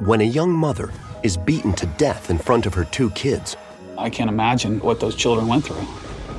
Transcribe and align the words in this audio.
When 0.00 0.20
a 0.20 0.24
young 0.24 0.50
mother 0.52 0.90
is 1.22 1.36
beaten 1.36 1.72
to 1.74 1.86
death 1.86 2.30
in 2.30 2.38
front 2.38 2.66
of 2.66 2.74
her 2.74 2.84
two 2.84 3.10
kids, 3.10 3.56
I 3.98 4.08
can't 4.08 4.30
imagine 4.30 4.80
what 4.80 4.98
those 4.98 5.14
children 5.14 5.46
went 5.46 5.64
through. 5.64 5.84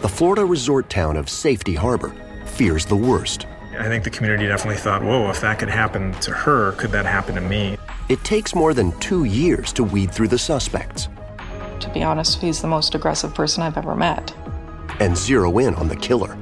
the 0.01 0.09
Florida 0.09 0.43
resort 0.43 0.89
town 0.89 1.15
of 1.15 1.29
Safety 1.29 1.75
Harbor 1.75 2.13
fears 2.45 2.85
the 2.85 2.95
worst. 2.95 3.45
I 3.77 3.83
think 3.87 4.03
the 4.03 4.09
community 4.09 4.47
definitely 4.47 4.77
thought, 4.81 5.03
whoa, 5.03 5.29
if 5.29 5.41
that 5.41 5.59
could 5.59 5.69
happen 5.69 6.11
to 6.21 6.31
her, 6.31 6.71
could 6.73 6.91
that 6.91 7.05
happen 7.05 7.35
to 7.35 7.41
me? 7.41 7.77
It 8.09 8.23
takes 8.23 8.55
more 8.55 8.73
than 8.73 8.97
two 8.99 9.23
years 9.25 9.71
to 9.73 9.83
weed 9.83 10.11
through 10.11 10.27
the 10.29 10.37
suspects 10.39 11.07
To 11.79 11.89
be 11.93 12.03
honest, 12.03 12.41
he's 12.41 12.61
the 12.61 12.67
most 12.67 12.95
aggressive 12.95 13.33
person 13.33 13.63
I've 13.63 13.77
ever 13.77 13.95
met. 13.95 14.33
and 14.99 15.15
zero 15.17 15.57
in 15.59 15.73
on 15.75 15.87
the 15.87 15.95
killer. 15.95 16.37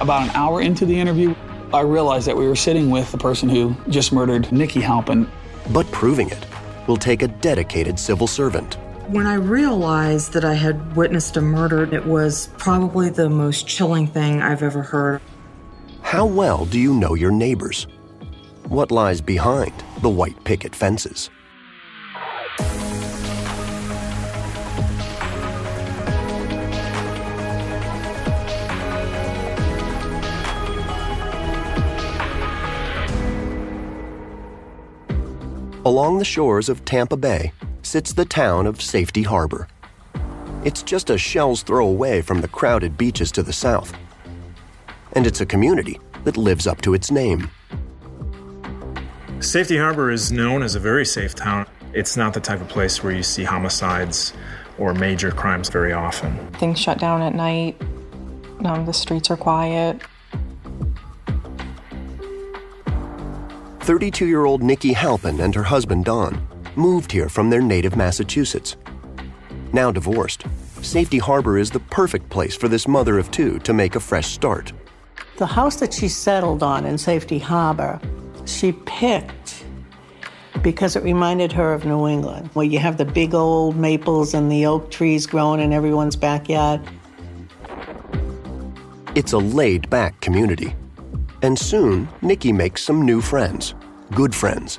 About 0.00 0.22
an 0.22 0.30
hour 0.30 0.60
into 0.62 0.84
the 0.86 0.98
interview, 0.98 1.34
I 1.72 1.80
realized 1.82 2.26
that 2.26 2.36
we 2.36 2.46
were 2.48 2.56
sitting 2.56 2.90
with 2.90 3.10
the 3.12 3.18
person 3.18 3.48
who 3.48 3.74
just 3.88 4.12
murdered 4.12 4.50
Nikki 4.50 4.80
Halpin. 4.80 5.30
But 5.70 5.90
proving 5.92 6.30
it 6.30 6.46
will 6.86 6.96
take 6.96 7.22
a 7.22 7.28
dedicated 7.28 7.98
civil 7.98 8.26
servant. 8.26 8.74
When 9.08 9.26
I 9.26 9.34
realized 9.34 10.32
that 10.34 10.44
I 10.44 10.54
had 10.54 10.96
witnessed 10.96 11.36
a 11.36 11.40
murder, 11.40 11.84
it 11.94 12.04
was 12.04 12.48
probably 12.58 13.10
the 13.10 13.30
most 13.30 13.66
chilling 13.66 14.06
thing 14.06 14.42
I've 14.42 14.62
ever 14.62 14.82
heard. 14.82 15.20
How 16.02 16.26
well 16.26 16.64
do 16.66 16.78
you 16.78 16.94
know 16.94 17.14
your 17.14 17.30
neighbors? 17.30 17.86
What 18.68 18.90
lies 18.90 19.20
behind 19.20 19.72
the 20.02 20.08
white 20.08 20.42
picket 20.44 20.74
fences? 20.74 21.30
Along 35.88 36.18
the 36.18 36.24
shores 36.26 36.68
of 36.68 36.84
Tampa 36.84 37.16
Bay 37.16 37.50
sits 37.80 38.12
the 38.12 38.26
town 38.26 38.66
of 38.66 38.82
Safety 38.82 39.22
Harbor. 39.22 39.66
It's 40.62 40.82
just 40.82 41.08
a 41.08 41.16
shell's 41.16 41.62
throw 41.62 41.86
away 41.88 42.20
from 42.20 42.42
the 42.42 42.46
crowded 42.46 42.98
beaches 42.98 43.32
to 43.32 43.42
the 43.42 43.54
south. 43.54 43.94
And 45.14 45.26
it's 45.26 45.40
a 45.40 45.46
community 45.46 45.98
that 46.24 46.36
lives 46.36 46.66
up 46.66 46.82
to 46.82 46.92
its 46.92 47.10
name. 47.10 47.48
Safety 49.40 49.78
Harbor 49.78 50.10
is 50.10 50.30
known 50.30 50.62
as 50.62 50.74
a 50.74 50.78
very 50.78 51.06
safe 51.06 51.34
town. 51.34 51.66
It's 51.94 52.18
not 52.18 52.34
the 52.34 52.40
type 52.40 52.60
of 52.60 52.68
place 52.68 53.02
where 53.02 53.14
you 53.14 53.22
see 53.22 53.44
homicides 53.44 54.34
or 54.76 54.92
major 54.92 55.30
crimes 55.30 55.70
very 55.70 55.94
often. 55.94 56.36
Things 56.58 56.78
shut 56.78 56.98
down 56.98 57.22
at 57.22 57.34
night. 57.34 57.80
Um, 58.62 58.84
the 58.84 58.92
streets 58.92 59.30
are 59.30 59.38
quiet. 59.38 60.02
32 63.88 64.26
year 64.26 64.44
old 64.44 64.62
Nikki 64.62 64.92
Halpin 64.92 65.40
and 65.40 65.54
her 65.54 65.62
husband 65.62 66.04
Don 66.04 66.46
moved 66.76 67.10
here 67.10 67.30
from 67.30 67.48
their 67.48 67.62
native 67.62 67.96
Massachusetts. 67.96 68.76
Now 69.72 69.90
divorced, 69.90 70.44
Safety 70.82 71.16
Harbor 71.16 71.56
is 71.56 71.70
the 71.70 71.80
perfect 71.80 72.28
place 72.28 72.54
for 72.54 72.68
this 72.68 72.86
mother 72.86 73.18
of 73.18 73.30
two 73.30 73.58
to 73.60 73.72
make 73.72 73.96
a 73.96 74.00
fresh 74.00 74.26
start. 74.26 74.74
The 75.38 75.46
house 75.46 75.76
that 75.76 75.94
she 75.94 76.06
settled 76.06 76.62
on 76.62 76.84
in 76.84 76.98
Safety 76.98 77.38
Harbor, 77.38 77.98
she 78.44 78.72
picked 78.72 79.64
because 80.60 80.94
it 80.94 81.02
reminded 81.02 81.50
her 81.52 81.72
of 81.72 81.86
New 81.86 82.06
England, 82.08 82.50
where 82.52 82.66
you 82.66 82.78
have 82.78 82.98
the 82.98 83.06
big 83.06 83.32
old 83.32 83.74
maples 83.74 84.34
and 84.34 84.52
the 84.52 84.66
oak 84.66 84.90
trees 84.90 85.26
growing 85.26 85.62
in 85.62 85.72
everyone's 85.72 86.14
backyard. 86.14 86.82
It's 89.14 89.32
a 89.32 89.38
laid 89.38 89.88
back 89.88 90.20
community. 90.20 90.74
And 91.40 91.56
soon, 91.58 92.08
Nikki 92.20 92.52
makes 92.52 92.82
some 92.82 93.06
new 93.06 93.20
friends, 93.20 93.74
good 94.14 94.34
friends. 94.34 94.78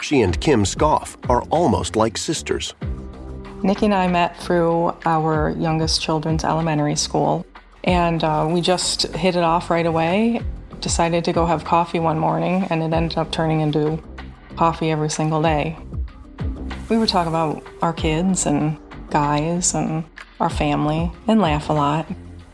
She 0.00 0.20
and 0.20 0.38
Kim 0.40 0.64
Scoff 0.64 1.16
are 1.28 1.42
almost 1.44 1.96
like 1.96 2.16
sisters. 2.16 2.74
Nikki 3.62 3.86
and 3.86 3.94
I 3.94 4.06
met 4.08 4.36
through 4.36 4.94
our 5.04 5.50
youngest 5.50 6.02
children's 6.02 6.44
elementary 6.44 6.96
school, 6.96 7.46
and 7.84 8.22
uh, 8.22 8.48
we 8.50 8.60
just 8.60 9.02
hit 9.14 9.36
it 9.36 9.42
off 9.42 9.70
right 9.70 9.86
away. 9.86 10.42
Decided 10.80 11.24
to 11.24 11.32
go 11.32 11.46
have 11.46 11.64
coffee 11.64 11.98
one 11.98 12.18
morning, 12.18 12.64
and 12.70 12.82
it 12.82 12.92
ended 12.92 13.18
up 13.18 13.32
turning 13.32 13.60
into 13.60 14.02
coffee 14.56 14.90
every 14.90 15.10
single 15.10 15.40
day. 15.40 15.78
We 16.88 16.98
would 16.98 17.08
talk 17.08 17.26
about 17.26 17.66
our 17.82 17.92
kids 17.92 18.46
and 18.46 18.78
guys 19.10 19.74
and 19.74 20.04
our 20.38 20.50
family 20.50 21.10
and 21.26 21.40
laugh 21.40 21.70
a 21.70 21.72
lot. 21.72 22.06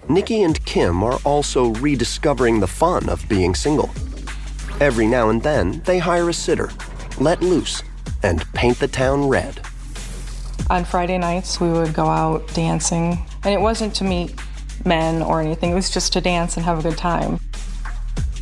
Nikki 0.08 0.42
and 0.42 0.64
Kim 0.64 1.02
are 1.02 1.18
also 1.24 1.74
rediscovering 1.74 2.60
the 2.60 2.66
fun 2.66 3.08
of 3.08 3.28
being 3.28 3.54
single. 3.54 3.90
Every 4.82 5.06
now 5.06 5.30
and 5.30 5.40
then, 5.40 5.80
they 5.84 6.00
hire 6.00 6.28
a 6.28 6.34
sitter, 6.34 6.68
let 7.20 7.40
loose, 7.40 7.84
and 8.24 8.44
paint 8.52 8.80
the 8.80 8.88
town 8.88 9.28
red. 9.28 9.60
On 10.70 10.84
Friday 10.84 11.18
nights, 11.18 11.60
we 11.60 11.70
would 11.70 11.94
go 11.94 12.06
out 12.06 12.52
dancing, 12.52 13.24
and 13.44 13.54
it 13.54 13.60
wasn't 13.60 13.94
to 13.94 14.02
meet 14.02 14.34
men 14.84 15.22
or 15.22 15.40
anything, 15.40 15.70
it 15.70 15.76
was 15.76 15.88
just 15.88 16.12
to 16.14 16.20
dance 16.20 16.56
and 16.56 16.66
have 16.66 16.80
a 16.80 16.82
good 16.82 16.98
time. 16.98 17.38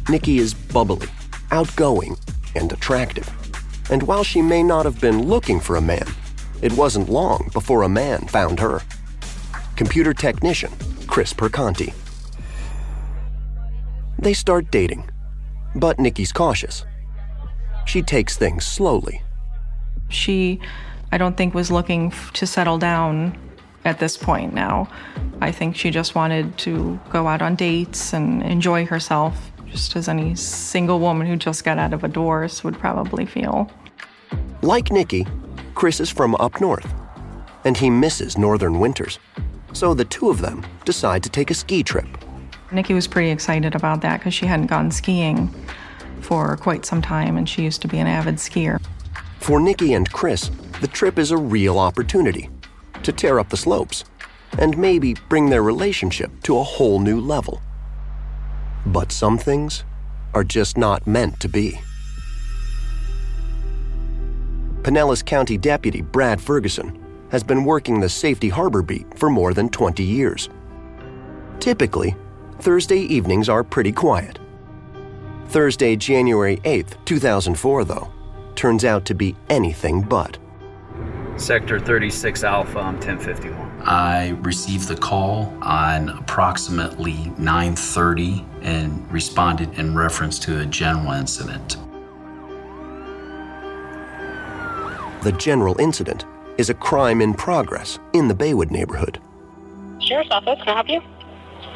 Nikki 0.09 0.39
is 0.39 0.55
bubbly, 0.55 1.09
outgoing, 1.51 2.17
and 2.55 2.73
attractive. 2.73 3.29
And 3.91 4.03
while 4.05 4.25
she 4.25 4.41
may 4.41 4.63
not 4.63 4.87
have 4.87 4.99
been 4.99 5.29
looking 5.29 5.61
for 5.61 5.77
a 5.77 5.83
man, 5.83 6.09
it 6.63 6.73
wasn't 6.73 7.11
long 7.11 7.51
before 7.53 7.83
a 7.83 7.89
man 7.91 8.27
found 8.29 8.61
her. 8.61 8.81
Computer 9.77 10.15
technician 10.15 10.73
Chris 11.07 11.35
Perconti. 11.35 11.93
They 14.19 14.33
start 14.33 14.71
dating, 14.71 15.11
but 15.75 15.99
Nikki's 15.99 16.33
cautious. 16.33 16.85
She 17.87 18.03
takes 18.03 18.37
things 18.37 18.67
slowly. 18.67 19.23
She, 20.09 20.61
I 21.13 21.19
don't 21.19 21.37
think, 21.37 21.55
was 21.55 21.71
looking 21.71 22.13
to 22.35 22.47
settle 22.47 22.79
down 22.79 23.39
at 23.85 23.99
this 23.99 24.17
point 24.17 24.55
now. 24.55 24.89
I 25.41 25.53
think 25.53 25.77
she 25.77 25.91
just 25.91 26.15
wanted 26.15 26.57
to 26.59 27.01
go 27.11 27.27
out 27.27 27.43
on 27.43 27.57
dates 27.57 28.13
and 28.13 28.43
enjoy 28.43 28.85
herself, 28.85 29.51
just 29.67 29.97
as 29.97 30.09
any 30.09 30.35
single 30.35 31.01
woman 31.01 31.27
who 31.27 31.37
just 31.37 31.65
got 31.65 31.79
out 31.79 31.93
of 31.93 32.05
a 32.05 32.09
divorce 32.09 32.63
would 32.63 32.79
probably 32.79 33.25
feel. 33.25 33.71
Like 34.63 34.93
Nikki, 34.93 35.27
Chris 35.75 36.01
is 36.01 36.11
from 36.11 36.35
up 36.37 36.61
north, 36.61 36.93
and 37.65 37.77
he 37.77 37.89
misses 37.89 38.37
northern 38.37 38.79
winters. 38.79 39.19
So 39.73 39.95
the 39.95 40.05
two 40.05 40.29
of 40.29 40.41
them 40.41 40.67
decide 40.85 41.23
to 41.23 41.31
take 41.31 41.51
a 41.51 41.55
ski 41.55 41.83
trip. 41.83 42.07
Nikki 42.73 42.95
was 42.95 43.07
pretty 43.07 43.31
excited 43.31 43.75
about 43.75 44.01
that 44.03 44.21
because 44.21 44.35
she 44.35 44.47
hadn't 44.47 44.67
gone 44.67 44.91
skiing 44.91 45.53
for 46.21 46.57
quite 46.57 46.85
some 46.85 47.03
time 47.03 47.37
and 47.37 47.49
she 47.49 47.63
used 47.63 47.83
to 47.83 47.89
be 47.89 47.99
an 47.99 48.07
avid 48.07 48.37
skier. 48.37 48.81
For 49.41 49.59
Nikki 49.59 49.95
and 49.95 50.11
Chris, 50.13 50.51
the 50.81 50.87
trip 50.87 51.19
is 51.19 51.31
a 51.31 51.37
real 51.37 51.79
opportunity 51.79 52.49
to 53.03 53.13
tear 53.13 53.41
up 53.41 53.49
the 53.49 53.57
slopes 53.57 54.05
and 54.59 54.77
maybe 54.79 55.15
bring 55.29 55.51
their 55.51 55.63
relationship 55.63 56.31
to 56.43 56.59
a 56.59 56.63
whole 56.63 57.01
new 57.01 57.21
level. 57.21 57.61
But 58.87 59.13
some 59.13 59.39
things 59.39 59.85
are 60.35 60.45
just 60.45 60.77
not 60.77 61.07
meant 61.07 61.41
to 61.41 61.49
be. 61.49 61.81
Pinellas 64.83 65.25
County 65.25 65.59
Deputy 65.59 66.01
Brad 66.01 66.41
Ferguson 66.41 66.99
has 67.31 67.43
been 67.43 67.65
working 67.65 68.01
the 68.01 68.09
Safety 68.09 68.49
Harbor 68.49 68.83
beat 68.83 69.19
for 69.19 69.29
more 69.29 69.53
than 69.53 69.69
20 69.69 70.03
years. 70.03 70.49
Typically, 71.61 72.17
Thursday 72.61 72.99
evenings 72.99 73.49
are 73.49 73.65
pretty 73.65 73.91
quiet. 73.91 74.39
Thursday, 75.49 75.97
January 75.97 76.59
8th, 76.59 77.03
2004, 77.07 77.85
though, 77.87 78.13
turns 78.55 78.85
out 78.85 79.07
to 79.07 79.15
be 79.15 79.35
anything 79.49 80.03
but. 80.03 80.37
Sector 81.37 81.81
36 81.81 82.45
Alpha, 82.45 82.79
I'm 82.79 82.95
1051. 82.97 83.83
I 83.83 84.31
received 84.43 84.89
the 84.89 84.97
call 84.97 85.51
on 85.63 86.11
approximately 86.11 87.33
9:30 87.39 88.45
and 88.61 89.11
responded 89.11 89.79
in 89.79 89.97
reference 89.97 90.39
to 90.41 90.61
a 90.61 90.67
general 90.67 91.13
incident. 91.13 91.79
The 95.23 95.33
general 95.33 95.81
incident 95.81 96.27
is 96.59 96.69
a 96.69 96.75
crime 96.75 97.23
in 97.23 97.33
progress 97.33 97.99
in 98.13 98.29
the 98.29 98.35
Baywood 98.35 98.71
neighborhood. 98.71 99.19
Sheriff's 99.99 100.31
office, 100.31 100.59
can 100.59 100.69
I 100.69 100.75
help 100.75 100.91
you? 100.91 101.01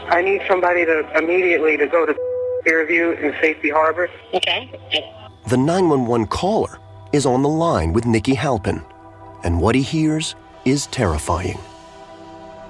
I 0.09 0.23
need 0.23 0.43
somebody 0.49 0.85
to 0.85 1.09
immediately 1.17 1.77
to 1.77 1.87
go 1.87 2.07
to 2.07 2.15
Fairview 2.65 3.13
in 3.13 3.35
Safety 3.41 3.71
Harbor. 3.71 4.09
Okay. 4.33 4.71
The 5.49 5.57
911 5.57 6.27
caller 6.29 6.79
is 7.13 7.27
on 7.27 7.43
the 7.43 7.49
line 7.49 7.93
with 7.93 8.07
Nikki 8.07 8.35
Halpin, 8.35 8.83
and 9.45 9.61
what 9.61 9.75
he 9.75 9.83
hears 9.83 10.35
is 10.65 10.87
terrifying. 10.89 11.59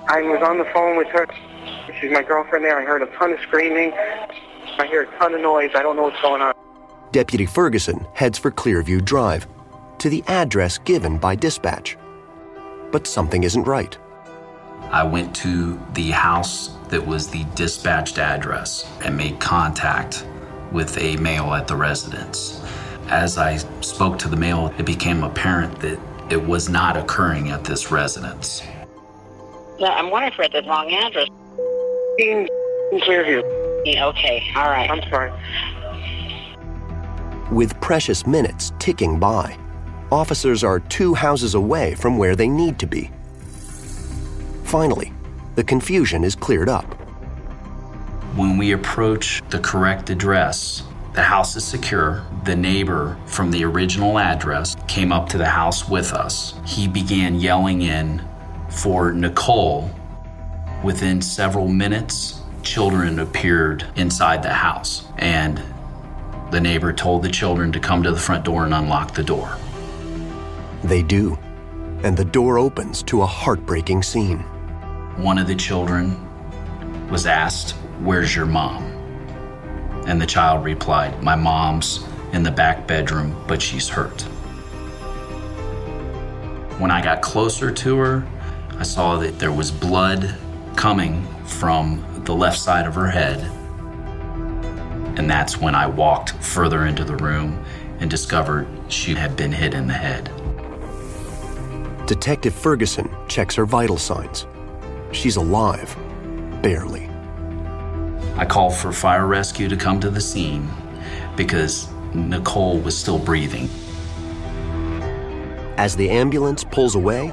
I 0.08 0.22
was 0.22 0.42
on 0.42 0.58
the 0.58 0.64
phone 0.66 0.96
with 0.96 1.08
her. 1.08 1.26
She's 2.00 2.12
my 2.12 2.22
girlfriend 2.22 2.64
there. 2.64 2.78
I 2.78 2.84
heard 2.84 3.02
a 3.02 3.06
ton 3.16 3.32
of 3.32 3.40
screaming. 3.40 3.92
I 3.94 4.86
hear 4.86 5.02
a 5.02 5.18
ton 5.18 5.34
of 5.34 5.40
noise. 5.40 5.70
I 5.74 5.82
don't 5.82 5.96
know 5.96 6.02
what's 6.02 6.20
going 6.20 6.42
on. 6.42 6.54
Deputy 7.12 7.46
Ferguson 7.46 8.06
heads 8.12 8.38
for 8.38 8.50
Clearview 8.50 9.04
Drive 9.04 9.46
to 9.98 10.08
the 10.08 10.24
address 10.26 10.78
given 10.78 11.16
by 11.16 11.36
dispatch. 11.36 11.96
But 12.90 13.06
something 13.06 13.44
isn't 13.44 13.64
right. 13.64 13.96
I 14.90 15.04
went 15.04 15.34
to 15.36 15.80
the 15.94 16.10
house 16.10 16.76
that 16.94 17.04
was 17.04 17.26
the 17.26 17.42
dispatched 17.56 18.20
address 18.20 18.88
and 19.04 19.16
made 19.16 19.40
contact 19.40 20.24
with 20.70 20.96
a 20.98 21.16
male 21.16 21.52
at 21.52 21.66
the 21.66 21.74
residence. 21.74 22.62
As 23.08 23.36
I 23.36 23.56
spoke 23.80 24.16
to 24.20 24.28
the 24.28 24.36
male, 24.36 24.72
it 24.78 24.86
became 24.86 25.24
apparent 25.24 25.80
that 25.80 25.98
it 26.30 26.40
was 26.40 26.68
not 26.68 26.96
occurring 26.96 27.50
at 27.50 27.64
this 27.64 27.90
residence. 27.90 28.62
No, 29.80 29.88
I'm 29.88 30.08
wondering 30.08 30.32
if 30.32 30.38
we're 30.38 30.44
at 30.44 30.52
the 30.52 30.62
wrong 30.68 30.92
address. 30.92 31.26
In 32.20 32.48
Clearview. 33.00 33.42
Yeah, 33.84 34.06
okay, 34.06 34.44
all 34.54 34.70
right. 34.70 34.88
I'm 34.88 35.02
sorry. 35.10 35.32
With 37.50 37.80
precious 37.80 38.24
minutes 38.24 38.72
ticking 38.78 39.18
by, 39.18 39.58
officers 40.12 40.62
are 40.62 40.78
two 40.78 41.12
houses 41.12 41.54
away 41.54 41.96
from 41.96 42.18
where 42.18 42.36
they 42.36 42.46
need 42.46 42.78
to 42.78 42.86
be. 42.86 43.10
Finally, 44.62 45.12
the 45.54 45.64
confusion 45.64 46.24
is 46.24 46.34
cleared 46.34 46.68
up. 46.68 46.84
When 48.36 48.56
we 48.56 48.72
approach 48.72 49.42
the 49.50 49.60
correct 49.60 50.10
address, 50.10 50.82
the 51.14 51.22
house 51.22 51.54
is 51.54 51.64
secure. 51.64 52.24
The 52.42 52.56
neighbor 52.56 53.16
from 53.26 53.52
the 53.52 53.64
original 53.64 54.18
address 54.18 54.76
came 54.88 55.12
up 55.12 55.28
to 55.28 55.38
the 55.38 55.46
house 55.46 55.88
with 55.88 56.12
us. 56.12 56.54
He 56.66 56.88
began 56.88 57.36
yelling 57.36 57.82
in 57.82 58.20
for 58.68 59.12
Nicole. 59.12 59.90
Within 60.82 61.22
several 61.22 61.68
minutes, 61.68 62.40
children 62.62 63.20
appeared 63.20 63.86
inside 63.94 64.42
the 64.42 64.52
house, 64.52 65.04
and 65.18 65.62
the 66.50 66.60
neighbor 66.60 66.92
told 66.92 67.22
the 67.22 67.30
children 67.30 67.70
to 67.72 67.78
come 67.78 68.02
to 68.02 68.10
the 68.10 68.18
front 68.18 68.44
door 68.44 68.64
and 68.64 68.74
unlock 68.74 69.14
the 69.14 69.22
door. 69.22 69.56
They 70.82 71.02
do, 71.02 71.38
and 72.02 72.16
the 72.16 72.24
door 72.24 72.58
opens 72.58 73.02
to 73.04 73.22
a 73.22 73.26
heartbreaking 73.26 74.02
scene. 74.02 74.44
One 75.16 75.38
of 75.38 75.46
the 75.46 75.54
children 75.54 76.18
was 77.08 77.24
asked, 77.24 77.70
Where's 78.00 78.34
your 78.34 78.46
mom? 78.46 78.82
And 80.06 80.20
the 80.20 80.26
child 80.26 80.64
replied, 80.64 81.22
My 81.22 81.36
mom's 81.36 82.04
in 82.32 82.42
the 82.42 82.50
back 82.50 82.88
bedroom, 82.88 83.40
but 83.46 83.62
she's 83.62 83.88
hurt. 83.88 84.22
When 86.80 86.90
I 86.90 87.00
got 87.00 87.22
closer 87.22 87.70
to 87.70 87.96
her, 87.98 88.26
I 88.76 88.82
saw 88.82 89.16
that 89.18 89.38
there 89.38 89.52
was 89.52 89.70
blood 89.70 90.34
coming 90.74 91.24
from 91.46 92.04
the 92.24 92.34
left 92.34 92.58
side 92.58 92.84
of 92.84 92.96
her 92.96 93.08
head. 93.08 93.38
And 95.16 95.30
that's 95.30 95.58
when 95.58 95.76
I 95.76 95.86
walked 95.86 96.32
further 96.42 96.86
into 96.86 97.04
the 97.04 97.16
room 97.16 97.64
and 98.00 98.10
discovered 98.10 98.66
she 98.88 99.14
had 99.14 99.36
been 99.36 99.52
hit 99.52 99.74
in 99.74 99.86
the 99.86 99.94
head. 99.94 100.24
Detective 102.06 102.52
Ferguson 102.52 103.08
checks 103.28 103.54
her 103.54 103.64
vital 103.64 103.96
signs. 103.96 104.46
She's 105.14 105.36
alive, 105.36 105.96
barely. 106.60 107.08
I 108.36 108.44
called 108.44 108.74
for 108.74 108.92
fire 108.92 109.26
rescue 109.26 109.68
to 109.68 109.76
come 109.76 110.00
to 110.00 110.10
the 110.10 110.20
scene 110.20 110.68
because 111.36 111.88
Nicole 112.12 112.80
was 112.80 112.98
still 112.98 113.18
breathing. 113.18 113.70
As 115.78 115.94
the 115.94 116.10
ambulance 116.10 116.64
pulls 116.64 116.96
away, 116.96 117.32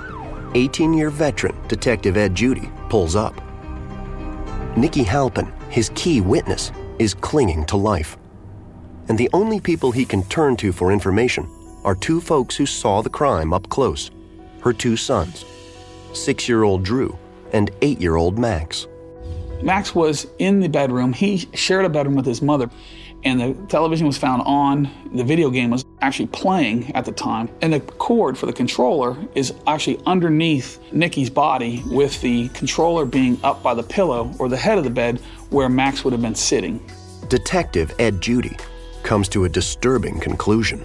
18 0.53 0.93
year 0.93 1.09
veteran 1.09 1.55
Detective 1.67 2.17
Ed 2.17 2.35
Judy 2.35 2.69
pulls 2.87 3.15
up. 3.15 3.33
Nikki 4.77 5.03
Halpin, 5.03 5.51
his 5.69 5.89
key 5.95 6.21
witness, 6.21 6.71
is 6.99 7.15
clinging 7.15 7.65
to 7.65 7.77
life. 7.77 8.15
And 9.09 9.17
the 9.17 9.29
only 9.33 9.59
people 9.59 9.91
he 9.91 10.05
can 10.05 10.23
turn 10.25 10.55
to 10.57 10.71
for 10.71 10.91
information 10.91 11.49
are 11.83 11.95
two 11.95 12.21
folks 12.21 12.55
who 12.55 12.67
saw 12.67 13.01
the 13.01 13.09
crime 13.09 13.53
up 13.53 13.67
close 13.69 14.11
her 14.61 14.71
two 14.71 14.95
sons, 14.95 15.43
six 16.13 16.47
year 16.47 16.61
old 16.61 16.83
Drew 16.83 17.17
and 17.53 17.71
eight 17.81 17.99
year 17.99 18.15
old 18.15 18.37
Max. 18.37 18.87
Max 19.61 19.93
was 19.93 20.27
in 20.39 20.59
the 20.59 20.69
bedroom. 20.69 21.13
He 21.13 21.49
shared 21.53 21.85
a 21.85 21.89
bedroom 21.89 22.15
with 22.15 22.25
his 22.25 22.41
mother, 22.41 22.69
and 23.23 23.39
the 23.39 23.53
television 23.67 24.07
was 24.07 24.17
found 24.17 24.41
on. 24.45 24.89
The 25.13 25.23
video 25.23 25.49
game 25.49 25.69
was 25.69 25.85
actually 26.01 26.27
playing 26.27 26.95
at 26.95 27.05
the 27.05 27.11
time, 27.11 27.49
and 27.61 27.73
the 27.73 27.79
cord 27.79 28.37
for 28.37 28.47
the 28.47 28.53
controller 28.53 29.15
is 29.35 29.53
actually 29.67 29.99
underneath 30.05 30.79
Nikki's 30.91 31.29
body, 31.29 31.83
with 31.87 32.19
the 32.21 32.49
controller 32.49 33.05
being 33.05 33.39
up 33.43 33.61
by 33.61 33.73
the 33.73 33.83
pillow 33.83 34.33
or 34.39 34.49
the 34.49 34.57
head 34.57 34.77
of 34.77 34.83
the 34.83 34.89
bed 34.89 35.19
where 35.51 35.69
Max 35.69 36.03
would 36.03 36.13
have 36.13 36.21
been 36.21 36.35
sitting. 36.35 36.83
Detective 37.27 37.93
Ed 37.99 38.19
Judy 38.19 38.57
comes 39.03 39.29
to 39.29 39.45
a 39.45 39.49
disturbing 39.49 40.19
conclusion. 40.19 40.83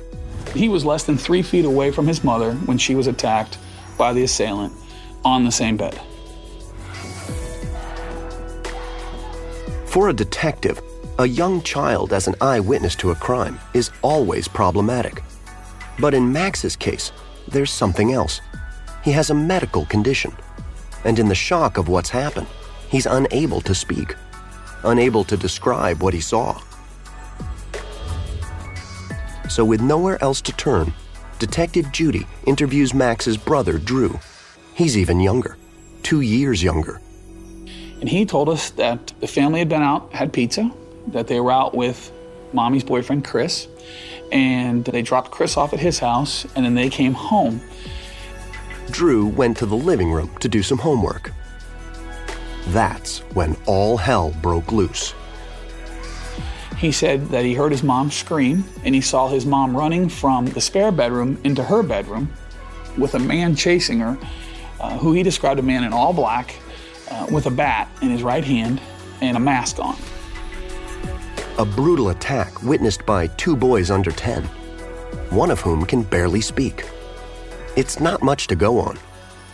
He 0.54 0.68
was 0.68 0.84
less 0.84 1.04
than 1.04 1.18
three 1.18 1.42
feet 1.42 1.64
away 1.64 1.90
from 1.90 2.06
his 2.06 2.24
mother 2.24 2.54
when 2.54 2.78
she 2.78 2.94
was 2.94 3.06
attacked 3.06 3.58
by 3.98 4.12
the 4.12 4.22
assailant 4.22 4.72
on 5.24 5.44
the 5.44 5.52
same 5.52 5.76
bed. 5.76 6.00
For 9.96 10.10
a 10.10 10.12
detective, 10.12 10.82
a 11.18 11.26
young 11.26 11.62
child 11.62 12.12
as 12.12 12.28
an 12.28 12.34
eyewitness 12.42 12.94
to 12.96 13.12
a 13.12 13.14
crime 13.14 13.58
is 13.72 13.90
always 14.02 14.46
problematic. 14.46 15.22
But 15.98 16.12
in 16.12 16.30
Max's 16.30 16.76
case, 16.76 17.12
there's 17.48 17.70
something 17.70 18.12
else. 18.12 18.42
He 19.02 19.10
has 19.12 19.30
a 19.30 19.34
medical 19.34 19.86
condition. 19.86 20.36
And 21.04 21.18
in 21.18 21.28
the 21.28 21.34
shock 21.34 21.78
of 21.78 21.88
what's 21.88 22.10
happened, 22.10 22.46
he's 22.90 23.06
unable 23.06 23.62
to 23.62 23.74
speak, 23.74 24.14
unable 24.84 25.24
to 25.24 25.34
describe 25.34 26.02
what 26.02 26.12
he 26.12 26.20
saw. 26.20 26.60
So, 29.48 29.64
with 29.64 29.80
nowhere 29.80 30.22
else 30.22 30.42
to 30.42 30.52
turn, 30.52 30.92
Detective 31.38 31.90
Judy 31.90 32.26
interviews 32.46 32.92
Max's 32.92 33.38
brother, 33.38 33.78
Drew. 33.78 34.20
He's 34.74 34.98
even 34.98 35.20
younger, 35.20 35.56
two 36.02 36.20
years 36.20 36.62
younger. 36.62 37.00
And 38.06 38.12
he 38.12 38.24
told 38.24 38.48
us 38.48 38.70
that 38.70 39.12
the 39.18 39.26
family 39.26 39.58
had 39.58 39.68
been 39.68 39.82
out, 39.82 40.12
had 40.12 40.32
pizza, 40.32 40.70
that 41.08 41.26
they 41.26 41.40
were 41.40 41.50
out 41.50 41.74
with 41.74 42.12
mommy's 42.52 42.84
boyfriend, 42.84 43.24
Chris, 43.24 43.66
and 44.30 44.84
they 44.84 45.02
dropped 45.02 45.32
Chris 45.32 45.56
off 45.56 45.72
at 45.72 45.80
his 45.80 45.98
house, 45.98 46.46
and 46.54 46.64
then 46.64 46.76
they 46.76 46.88
came 46.88 47.14
home. 47.14 47.60
Drew 48.92 49.26
went 49.26 49.56
to 49.56 49.66
the 49.66 49.74
living 49.74 50.12
room 50.12 50.30
to 50.38 50.48
do 50.48 50.62
some 50.62 50.78
homework. 50.78 51.32
That's 52.68 53.18
when 53.34 53.56
all 53.66 53.96
hell 53.96 54.32
broke 54.40 54.70
loose. 54.70 55.12
He 56.78 56.92
said 56.92 57.30
that 57.30 57.44
he 57.44 57.54
heard 57.54 57.72
his 57.72 57.82
mom 57.82 58.12
scream, 58.12 58.62
and 58.84 58.94
he 58.94 59.00
saw 59.00 59.26
his 59.26 59.44
mom 59.44 59.76
running 59.76 60.08
from 60.08 60.46
the 60.46 60.60
spare 60.60 60.92
bedroom 60.92 61.40
into 61.42 61.64
her 61.64 61.82
bedroom 61.82 62.32
with 62.96 63.16
a 63.16 63.18
man 63.18 63.56
chasing 63.56 63.98
her, 63.98 64.16
uh, 64.78 64.96
who 64.96 65.12
he 65.12 65.24
described 65.24 65.58
a 65.58 65.64
man 65.64 65.82
in 65.82 65.92
all 65.92 66.12
black 66.12 66.54
uh, 67.10 67.26
with 67.30 67.46
a 67.46 67.50
bat 67.50 67.90
in 68.02 68.10
his 68.10 68.22
right 68.22 68.44
hand 68.44 68.80
and 69.20 69.36
a 69.36 69.40
mask 69.40 69.78
on. 69.78 69.96
A 71.58 71.64
brutal 71.64 72.10
attack 72.10 72.62
witnessed 72.62 73.06
by 73.06 73.28
two 73.28 73.56
boys 73.56 73.90
under 73.90 74.10
10, 74.10 74.44
one 75.30 75.50
of 75.50 75.60
whom 75.60 75.86
can 75.86 76.02
barely 76.02 76.40
speak. 76.40 76.84
It's 77.76 78.00
not 78.00 78.22
much 78.22 78.46
to 78.48 78.56
go 78.56 78.78
on, 78.78 78.98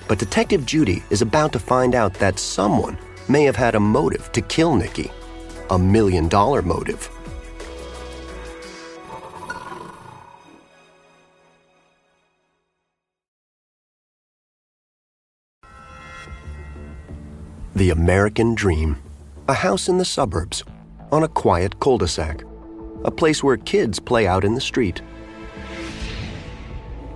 but 0.08 0.18
Detective 0.18 0.66
Judy 0.66 1.02
is 1.10 1.22
about 1.22 1.52
to 1.52 1.58
find 1.58 1.94
out 1.94 2.14
that 2.14 2.38
someone 2.38 2.98
may 3.28 3.44
have 3.44 3.56
had 3.56 3.74
a 3.74 3.80
motive 3.80 4.30
to 4.32 4.40
kill 4.40 4.74
Nikki. 4.74 5.10
A 5.70 5.78
million 5.78 6.28
dollar 6.28 6.60
motive. 6.60 7.08
The 17.74 17.88
American 17.88 18.54
Dream. 18.54 19.02
A 19.48 19.54
house 19.54 19.88
in 19.88 19.96
the 19.96 20.04
suburbs, 20.04 20.62
on 21.10 21.22
a 21.22 21.28
quiet 21.28 21.80
cul 21.80 21.96
de 21.96 22.06
sac. 22.06 22.44
A 23.02 23.10
place 23.10 23.42
where 23.42 23.56
kids 23.56 23.98
play 23.98 24.26
out 24.26 24.44
in 24.44 24.54
the 24.54 24.60
street. 24.60 25.00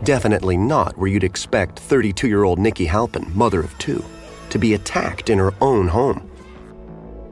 Definitely 0.02 0.56
not 0.56 0.96
where 0.96 1.10
you'd 1.10 1.24
expect 1.24 1.78
32 1.80 2.26
year 2.26 2.44
old 2.44 2.58
Nikki 2.58 2.86
Halpin, 2.86 3.30
mother 3.36 3.60
of 3.60 3.76
two, 3.76 4.02
to 4.48 4.58
be 4.58 4.72
attacked 4.72 5.28
in 5.28 5.38
her 5.38 5.52
own 5.60 5.88
home, 5.88 6.26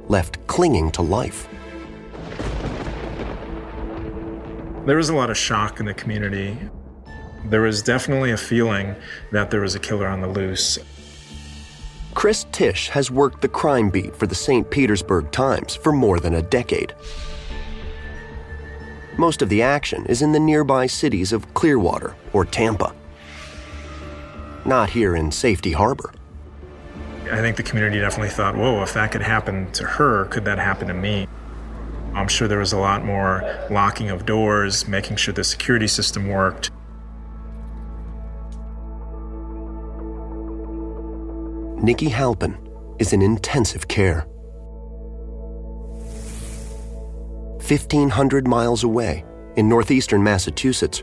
left 0.08 0.46
clinging 0.46 0.90
to 0.90 1.00
life. 1.00 1.48
There 4.84 4.98
was 4.98 5.08
a 5.08 5.14
lot 5.14 5.30
of 5.30 5.38
shock 5.38 5.80
in 5.80 5.86
the 5.86 5.94
community. 5.94 6.58
There 7.46 7.62
was 7.62 7.80
definitely 7.80 8.32
a 8.32 8.36
feeling 8.36 8.94
that 9.32 9.50
there 9.50 9.62
was 9.62 9.74
a 9.74 9.80
killer 9.80 10.08
on 10.08 10.20
the 10.20 10.28
loose. 10.28 10.78
Chris 12.24 12.46
Tisch 12.52 12.88
has 12.88 13.10
worked 13.10 13.42
the 13.42 13.48
crime 13.48 13.90
beat 13.90 14.16
for 14.16 14.26
the 14.26 14.34
St. 14.34 14.70
Petersburg 14.70 15.30
Times 15.30 15.74
for 15.74 15.92
more 15.92 16.18
than 16.18 16.32
a 16.32 16.40
decade. 16.40 16.94
Most 19.18 19.42
of 19.42 19.50
the 19.50 19.60
action 19.60 20.06
is 20.06 20.22
in 20.22 20.32
the 20.32 20.40
nearby 20.40 20.86
cities 20.86 21.34
of 21.34 21.52
Clearwater 21.52 22.16
or 22.32 22.46
Tampa. 22.46 22.94
Not 24.64 24.88
here 24.88 25.14
in 25.14 25.32
Safety 25.32 25.72
Harbor. 25.72 26.14
I 27.30 27.42
think 27.42 27.58
the 27.58 27.62
community 27.62 28.00
definitely 28.00 28.30
thought, 28.30 28.56
whoa, 28.56 28.82
if 28.82 28.94
that 28.94 29.12
could 29.12 29.20
happen 29.20 29.70
to 29.72 29.84
her, 29.84 30.24
could 30.24 30.46
that 30.46 30.58
happen 30.58 30.88
to 30.88 30.94
me? 30.94 31.28
I'm 32.14 32.28
sure 32.28 32.48
there 32.48 32.60
was 32.60 32.72
a 32.72 32.78
lot 32.78 33.04
more 33.04 33.66
locking 33.70 34.08
of 34.08 34.24
doors, 34.24 34.88
making 34.88 35.16
sure 35.16 35.34
the 35.34 35.44
security 35.44 35.88
system 35.88 36.28
worked. 36.28 36.70
Nikki 41.84 42.08
Halpin 42.08 42.56
is 42.98 43.12
in 43.12 43.20
intensive 43.20 43.88
care. 43.88 44.20
1,500 47.60 48.48
miles 48.48 48.84
away 48.84 49.22
in 49.56 49.68
northeastern 49.68 50.22
Massachusetts, 50.22 51.02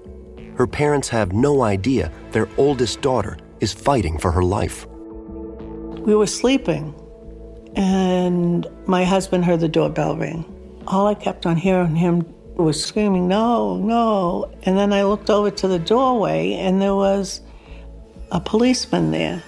her 0.56 0.66
parents 0.66 1.08
have 1.08 1.34
no 1.34 1.62
idea 1.62 2.12
their 2.32 2.50
oldest 2.58 3.00
daughter 3.02 3.38
is 3.60 3.72
fighting 3.72 4.18
for 4.18 4.32
her 4.32 4.42
life. 4.42 4.88
We 4.88 6.16
were 6.16 6.26
sleeping, 6.26 6.96
and 7.76 8.66
my 8.88 9.04
husband 9.04 9.46
heard 9.46 9.60
the 9.60 9.70
doorbell 9.70 10.18
ring. 10.18 10.44
All 10.88 11.06
I 11.06 11.14
kept 11.14 11.46
on 11.46 11.58
hearing 11.58 11.96
him 11.96 12.26
was 12.56 12.84
screaming, 12.84 13.28
No, 13.28 13.78
no. 13.78 14.52
And 14.64 14.76
then 14.76 14.94
I 14.94 15.04
looked 15.04 15.30
over 15.30 15.52
to 15.52 15.68
the 15.68 15.78
doorway, 15.78 16.54
and 16.54 16.82
there 16.82 16.96
was 16.96 17.42
a 18.32 18.40
policeman 18.40 19.12
there. 19.12 19.44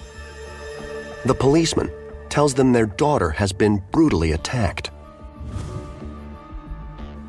The 1.25 1.33
policeman 1.33 1.89
tells 2.27 2.53
them 2.53 2.73
their 2.73 2.85
daughter 2.85 3.29
has 3.29 3.53
been 3.53 3.81
brutally 3.91 4.33
attacked. 4.33 4.91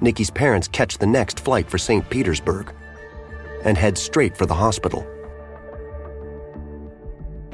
Nikki's 0.00 0.30
parents 0.30 0.66
catch 0.66 0.98
the 0.98 1.06
next 1.06 1.38
flight 1.38 1.70
for 1.70 1.78
St. 1.78 2.08
Petersburg 2.10 2.74
and 3.64 3.78
head 3.78 3.96
straight 3.96 4.36
for 4.36 4.46
the 4.46 4.54
hospital. 4.54 5.06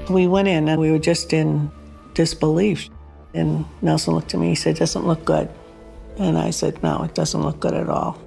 We 0.09 0.27
went 0.27 0.49
in 0.49 0.69
and 0.69 0.81
we 0.81 0.91
were 0.91 0.99
just 0.99 1.33
in 1.33 1.71
disbelief. 2.15 2.89
And 3.35 3.67
Nelson 3.83 4.15
looked 4.15 4.33
at 4.33 4.41
me, 4.41 4.49
he 4.49 4.55
said, 4.55 4.77
Doesn't 4.77 5.07
look 5.07 5.25
good. 5.25 5.49
And 6.19 6.39
I 6.39 6.51
said, 6.51 6.83
No, 6.83 7.03
it 7.05 7.15
doesn't 7.15 7.43
look 7.43 7.61
good 7.61 7.75
at 7.75 7.89
all. 7.89 8.21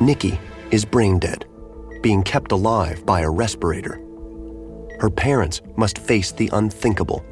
Nikki 0.00 0.38
is 0.72 0.84
brain 0.84 1.18
dead, 1.18 1.46
being 2.02 2.22
kept 2.22 2.50
alive 2.50 3.06
by 3.06 3.20
a 3.20 3.30
respirator 3.30 4.00
her 5.02 5.10
parents 5.10 5.60
must 5.76 5.98
face 5.98 6.30
the 6.30 6.48
unthinkable 6.52 7.24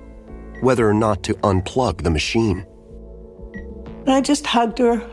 whether 0.60 0.90
or 0.90 0.92
not 0.92 1.22
to 1.22 1.34
unplug 1.34 2.02
the 2.02 2.10
machine. 2.10 2.66
I 4.08 4.20
just 4.20 4.44
hugged 4.44 4.78
her, 4.78 5.08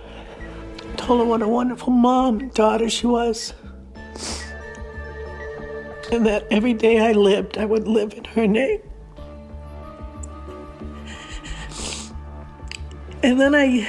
told 0.97 1.19
her 1.19 1.25
what 1.25 1.43
a 1.43 1.47
wonderful 1.47 1.93
mom 1.93 2.39
and 2.39 2.53
daughter 2.55 2.89
she 2.89 3.05
was. 3.05 3.53
And 6.11 6.25
that 6.25 6.47
every 6.49 6.73
day 6.73 6.99
I 6.99 7.11
lived, 7.11 7.59
I 7.59 7.65
would 7.65 7.87
live 7.87 8.13
in 8.13 8.23
her 8.23 8.47
name. 8.47 8.81
And 13.21 13.39
then 13.39 13.53
I, 13.53 13.87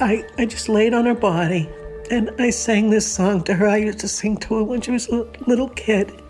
I, 0.00 0.24
I 0.38 0.44
just 0.44 0.68
laid 0.68 0.92
on 0.92 1.06
her 1.06 1.14
body 1.14 1.70
and 2.10 2.32
I 2.40 2.50
sang 2.50 2.90
this 2.90 3.10
song 3.10 3.44
to 3.44 3.54
her. 3.54 3.68
I 3.68 3.76
used 3.76 4.00
to 4.00 4.08
sing 4.08 4.38
to 4.38 4.56
her 4.56 4.64
when 4.64 4.80
she 4.80 4.90
was 4.90 5.08
a 5.08 5.24
little 5.46 5.68
kid. 5.68 6.20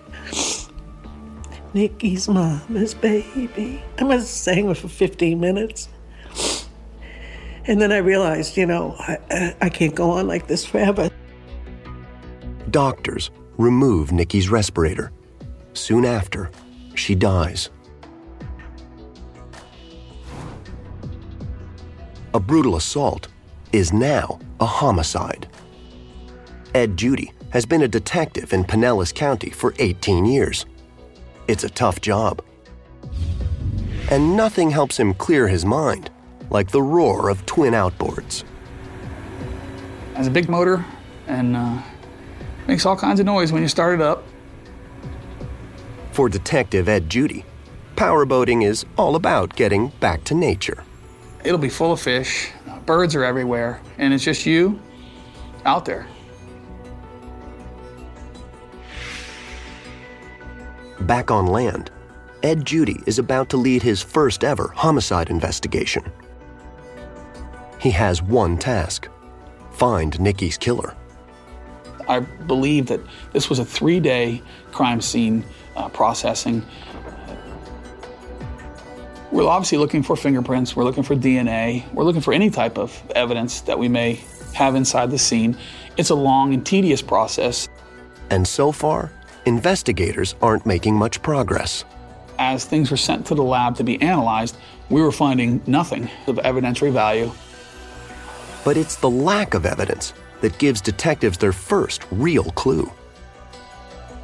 Nikki's 1.73 2.29
mom 2.29 2.61
mama's 2.69 2.95
baby. 2.95 3.83
I 3.99 4.05
must 4.05 4.19
have 4.19 4.27
sang 4.27 4.71
it 4.71 4.77
for 4.77 4.89
15 4.89 5.39
minutes. 5.39 5.89
And 7.67 7.81
then 7.81 7.93
I 7.93 7.99
realized, 7.99 8.57
you 8.57 8.67
know, 8.67 8.97
I, 8.99 9.55
I 9.61 9.69
can't 9.69 9.95
go 9.95 10.11
on 10.11 10.27
like 10.27 10.49
this 10.49 10.65
forever. 10.65 11.11
Doctors 12.71 13.31
remove 13.59 14.11
Nikki's 14.11 14.49
respirator. 14.49 15.13
Soon 15.75 16.05
after, 16.05 16.51
she 16.95 17.15
dies. 17.15 17.71
A 22.35 22.41
brutal 22.41 22.77
assault 22.77 23.29
is 23.73 23.93
now 23.93 24.39
a 24.61 24.67
homicide. 24.67 25.49
Ed 26.75 26.97
Judy 26.97 27.33
has 27.51 27.67
been 27.67 27.83
a 27.83 27.89
detective 27.89 28.53
in 28.53 28.65
Pinellas 28.65 29.13
County 29.13 29.51
for 29.51 29.75
18 29.79 30.25
years. 30.25 30.67
It's 31.51 31.65
a 31.65 31.69
tough 31.69 32.01
job. 32.01 32.45
And 34.09 34.37
nothing 34.37 34.71
helps 34.71 34.97
him 34.97 35.15
clear 35.15 35.49
his 35.49 35.65
mind 35.65 36.09
like 36.49 36.71
the 36.71 36.81
roar 36.81 37.29
of 37.29 37.45
twin 37.45 37.75
outboards. 37.75 38.45
Has 40.15 40.29
a 40.29 40.31
big 40.31 40.49
motor 40.49 40.85
and 41.27 41.57
uh, 41.57 41.83
makes 42.69 42.87
all 42.87 42.97
kinds 42.97 43.19
of 43.19 43.27
noise 43.27 43.51
when 43.51 43.63
you 43.63 43.69
start 43.69 43.95
it 43.95 44.01
up. 44.01 44.23
For 46.13 46.29
Detective 46.29 46.89
Ed 46.89 47.11
Judy, 47.11 47.45
powerboating 47.97 48.65
is 48.65 48.87
all 48.97 49.17
about 49.17 49.57
getting 49.57 49.89
back 49.99 50.23
to 50.27 50.35
nature. 50.35 50.85
It'll 51.43 51.59
be 51.59 51.69
full 51.69 51.91
of 51.91 52.01
fish, 52.01 52.53
birds 52.87 53.17
are 53.17 53.25
everywhere, 53.25 53.81
and 53.99 54.15
it's 54.15 54.23
just 54.23 54.47
you 54.47 54.81
out 55.65 55.85
there. 55.85 56.07
Back 61.11 61.33
on 61.33 61.49
land, 61.49 61.91
Ed 62.45 62.65
Judy 62.65 63.03
is 63.05 63.19
about 63.19 63.49
to 63.49 63.57
lead 63.57 63.83
his 63.83 64.01
first 64.01 64.45
ever 64.45 64.73
homicide 64.77 65.29
investigation. 65.29 66.05
He 67.81 67.91
has 67.91 68.23
one 68.23 68.57
task 68.57 69.09
find 69.73 70.21
Nikki's 70.21 70.57
killer. 70.57 70.95
I 72.09 72.21
believe 72.21 72.87
that 72.87 73.01
this 73.33 73.51
was 73.51 73.59
a 73.59 73.65
three 73.65 73.99
day 73.99 74.41
crime 74.71 75.01
scene 75.01 75.43
uh, 75.75 75.89
processing. 75.89 76.65
We're 79.33 79.49
obviously 79.49 79.79
looking 79.79 80.05
for 80.05 80.15
fingerprints, 80.15 80.77
we're 80.77 80.85
looking 80.85 81.03
for 81.03 81.17
DNA, 81.17 81.93
we're 81.93 82.05
looking 82.05 82.23
for 82.23 82.33
any 82.33 82.51
type 82.51 82.79
of 82.79 82.97
evidence 83.17 83.63
that 83.63 83.77
we 83.77 83.89
may 83.89 84.21
have 84.55 84.77
inside 84.77 85.11
the 85.11 85.19
scene. 85.19 85.57
It's 85.97 86.11
a 86.11 86.15
long 86.15 86.55
and 86.55 86.65
tedious 86.65 87.03
process. 87.03 87.69
And 88.31 88.47
so 88.47 88.71
far, 88.71 89.11
investigators 89.47 90.35
aren't 90.43 90.67
making 90.67 90.95
much 90.95 91.23
progress. 91.23 91.85
As 92.39 92.65
things 92.65 92.91
were 92.91 92.97
sent 92.97 93.27
to 93.27 93.35
the 93.35 93.43
lab 93.43 93.77
to 93.77 93.85
be 93.85 94.01
analyzed, 94.01 94.57
we 94.89 95.03
were 95.03 95.13
finding 95.13 95.63
nothing 95.67 96.11
of 96.27 96.37
evidentiary 96.37 96.93
value. 96.93 97.31
But 98.65 98.77
it's 98.77 98.97
the 98.97 99.11
lack 99.11 99.55
of 99.55 99.67
evidence 99.67 100.13
that 100.41 100.59
gives 100.59 100.81
detectives 100.81 101.39
their 101.39 101.53
first 101.53 102.07
real 102.11 102.45
clue. 102.53 102.91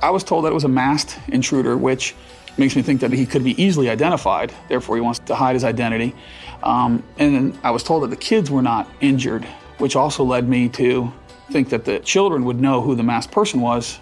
I 0.02 0.10
was 0.10 0.24
told 0.24 0.44
that 0.44 0.50
it 0.50 0.54
was 0.54 0.64
a 0.64 0.68
masked 0.68 1.18
intruder, 1.28 1.76
which 1.76 2.14
makes 2.58 2.76
me 2.76 2.82
think 2.82 3.00
that 3.00 3.12
he 3.12 3.26
could 3.26 3.44
be 3.44 3.60
easily 3.62 3.90
identified. 3.90 4.52
Therefore, 4.68 4.96
he 4.96 5.02
wants 5.02 5.18
to 5.20 5.34
hide 5.34 5.54
his 5.54 5.64
identity. 5.64 6.14
Um, 6.62 7.02
and 7.18 7.34
then 7.34 7.58
I 7.62 7.70
was 7.70 7.82
told 7.82 8.02
that 8.02 8.10
the 8.10 8.16
kids 8.16 8.50
were 8.50 8.62
not 8.62 8.88
injured, 9.00 9.44
which 9.78 9.96
also 9.96 10.24
led 10.24 10.48
me 10.48 10.68
to 10.70 11.12
think 11.50 11.68
that 11.68 11.84
the 11.84 11.98
children 12.00 12.44
would 12.44 12.60
know 12.60 12.80
who 12.80 12.94
the 12.94 13.02
masked 13.02 13.32
person 13.32 13.60
was 13.60 14.00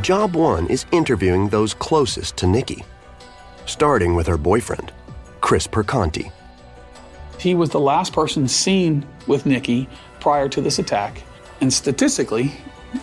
Job 0.00 0.36
one 0.36 0.68
is 0.68 0.86
interviewing 0.92 1.48
those 1.48 1.74
closest 1.74 2.36
to 2.36 2.46
Nikki, 2.46 2.84
starting 3.66 4.14
with 4.14 4.28
her 4.28 4.38
boyfriend, 4.38 4.92
Chris 5.40 5.66
Perconti. 5.66 6.30
He 7.40 7.56
was 7.56 7.70
the 7.70 7.80
last 7.80 8.12
person 8.12 8.46
seen 8.46 9.04
with 9.26 9.44
Nikki 9.44 9.88
prior 10.20 10.48
to 10.50 10.60
this 10.60 10.78
attack. 10.78 11.22
And 11.60 11.72
statistically, 11.72 12.52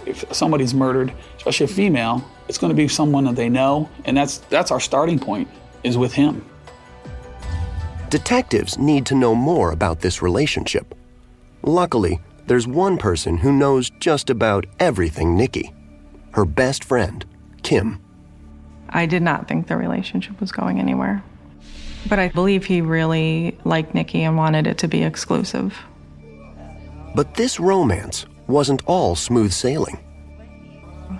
if 0.06 0.24
somebody's 0.34 0.74
murdered, 0.74 1.14
especially 1.36 1.66
a 1.66 1.68
female, 1.68 2.24
it's 2.48 2.58
going 2.58 2.70
to 2.70 2.76
be 2.76 2.88
someone 2.88 3.26
that 3.26 3.36
they 3.36 3.50
know, 3.50 3.90
and 4.06 4.16
that's 4.16 4.38
that's 4.50 4.72
our 4.72 4.80
starting 4.80 5.20
point 5.20 5.50
is 5.84 5.98
with 5.98 6.14
him. 6.14 6.46
Detectives 8.10 8.78
need 8.78 9.06
to 9.08 9.16
know 9.16 9.36
more 9.36 9.72
about 9.72 10.00
this 10.00 10.22
relationship. 10.22 10.96
Luckily, 11.64 12.22
there's 12.48 12.68
one 12.68 12.98
person 12.98 13.38
who 13.38 13.52
knows 13.52 13.90
just 14.00 14.30
about 14.30 14.66
everything 14.80 15.36
Nikki. 15.36 15.74
Her 16.36 16.44
best 16.44 16.84
friend, 16.84 17.26
Kim. 17.64 18.02
I 18.90 19.06
did 19.06 19.22
not 19.22 19.48
think 19.48 19.68
the 19.68 19.78
relationship 19.78 20.42
was 20.42 20.52
going 20.52 20.82
anywhere. 20.82 21.24
But 22.10 22.20
I 22.20 22.28
believe 22.28 22.66
he 22.66 22.82
really 22.82 23.58
liked 23.64 23.96
Nikki 23.96 24.22
and 24.22 24.36
wanted 24.36 24.68
it 24.68 24.78
to 24.80 24.90
be 24.90 25.04
exclusive. 25.04 25.78
But 27.16 27.36
this 27.36 27.58
romance 27.58 28.26
wasn't 28.48 28.84
all 28.86 29.16
smooth 29.16 29.54
sailing. 29.54 29.98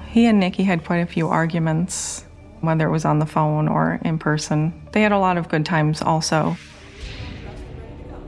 He 0.10 0.26
and 0.26 0.38
Nikki 0.38 0.64
had 0.64 0.84
quite 0.84 0.98
a 0.98 1.06
few 1.06 1.30
arguments, 1.30 2.26
whether 2.60 2.86
it 2.86 2.92
was 2.92 3.06
on 3.06 3.20
the 3.20 3.26
phone 3.26 3.70
or 3.70 4.02
in 4.04 4.20
person. 4.20 4.74
They 4.92 5.02
had 5.02 5.14
a 5.14 5.18
lot 5.18 5.38
of 5.38 5.48
good 5.48 5.66
times 5.66 6.02
also. 6.02 6.58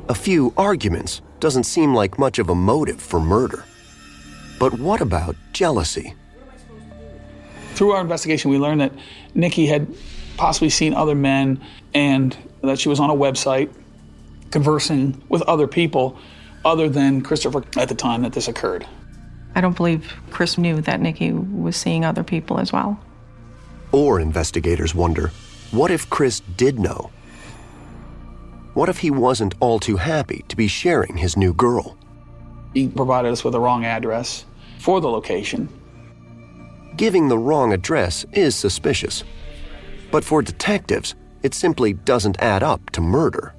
A 0.08 0.16
few 0.16 0.54
arguments 0.56 1.22
doesn't 1.42 1.66
seem 1.66 1.94
like 1.94 2.18
much 2.18 2.40
of 2.40 2.48
a 2.48 2.56
motive 2.56 3.02
for 3.02 3.20
murder. 3.20 3.66
But 4.58 4.80
what 4.80 5.02
about 5.02 5.36
jealousy? 5.52 6.16
Through 7.78 7.92
our 7.92 8.02
investigation, 8.02 8.50
we 8.50 8.58
learned 8.58 8.82
that 8.82 8.92
Nikki 9.36 9.68
had 9.68 9.88
possibly 10.36 10.72
seen 10.72 10.96
other 10.96 11.14
men 11.14 11.62
and 11.94 12.36
that 12.64 12.80
she 12.80 12.90
was 12.90 13.00
on 13.00 13.12
a 13.12 13.14
website 13.14 13.72
conversing 14.50 15.22
with 15.30 15.44
other 15.44 15.68
people 15.68 16.18
other 16.66 16.90
than 16.90 17.22
Christopher 17.22 17.64
at 17.78 17.88
the 17.88 17.94
time 17.94 18.24
that 18.24 18.34
this 18.34 18.48
occurred. 18.48 18.88
I 19.54 19.62
don't 19.62 19.78
believe 19.78 20.12
Chris 20.32 20.58
knew 20.58 20.82
that 20.82 21.02
Nikki 21.02 21.32
was 21.32 21.76
seeing 21.76 22.04
other 22.04 22.24
people 22.24 22.60
as 22.60 22.74
well. 22.74 23.00
Or 23.92 24.20
investigators 24.20 24.96
wonder 24.96 25.28
what 25.70 25.92
if 25.92 26.10
Chris 26.10 26.40
did 26.40 26.80
know? 26.80 27.12
What 28.74 28.90
if 28.90 28.98
he 28.98 29.12
wasn't 29.12 29.54
all 29.60 29.80
too 29.80 29.98
happy 29.98 30.44
to 30.48 30.56
be 30.56 30.68
sharing 30.68 31.18
his 31.18 31.38
new 31.38 31.54
girl? 31.54 31.96
He 32.74 32.88
provided 32.88 33.32
us 33.32 33.44
with 33.44 33.52
the 33.52 33.60
wrong 33.60 33.86
address 33.86 34.46
for 34.80 35.00
the 35.00 35.10
location. 35.10 35.70
Giving 36.98 37.28
the 37.28 37.38
wrong 37.38 37.74
address 37.74 38.26
is 38.34 38.56
suspicious. 38.56 39.24
But 40.10 40.24
for 40.24 40.42
detectives, 40.42 41.14
it 41.44 41.54
simply 41.54 41.94
doesn't 41.94 42.42
add 42.42 42.64
up 42.64 42.90
to 42.92 43.02
murder. 43.02 43.54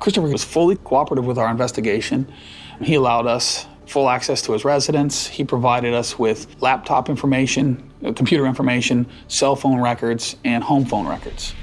Christopher 0.00 0.26
was 0.26 0.42
fully 0.42 0.74
cooperative 0.74 1.24
with 1.24 1.38
our 1.38 1.48
investigation. 1.48 2.30
He 2.82 2.96
allowed 2.96 3.28
us 3.28 3.66
full 3.86 4.10
access 4.10 4.42
to 4.42 4.52
his 4.52 4.64
residence. 4.64 5.28
He 5.28 5.44
provided 5.44 5.94
us 5.94 6.18
with 6.18 6.60
laptop 6.60 7.08
information, 7.08 7.92
uh, 8.04 8.12
computer 8.12 8.44
information, 8.44 9.06
cell 9.28 9.54
phone 9.54 9.80
records, 9.80 10.34
and 10.44 10.64
home 10.64 10.84
phone 10.84 11.06
records. 11.06 11.54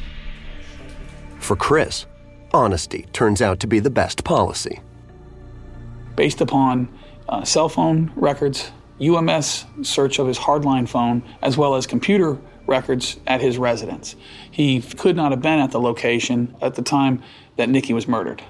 For 1.40 1.58
Chris, 1.58 2.06
honesty 2.54 3.06
turns 3.12 3.42
out 3.42 3.60
to 3.60 3.68
be 3.68 3.80
the 3.80 3.90
best 3.90 4.24
policy. 4.24 4.80
Based 6.16 6.40
upon 6.40 6.88
uh, 7.28 7.44
cell 7.44 7.68
phone 7.68 8.14
records, 8.16 8.72
UMS 9.02 9.66
search 9.82 10.20
of 10.20 10.28
his 10.28 10.38
hardline 10.38 10.88
phone, 10.88 11.24
as 11.42 11.58
well 11.58 11.76
as 11.76 11.88
computer 11.88 12.38
records 12.68 13.20
at 13.28 13.42
his 13.42 13.58
residence. 13.58 14.16
He 14.50 14.82
could 14.82 15.16
not 15.16 15.32
have 15.32 15.42
been 15.42 15.60
at 15.60 15.72
the 15.72 15.80
location 15.80 16.56
at 16.62 16.76
the 16.76 16.82
time 16.82 17.22
that 17.58 17.70
Nikki 17.70 17.94
was 17.94 18.08
murdered. 18.08 18.44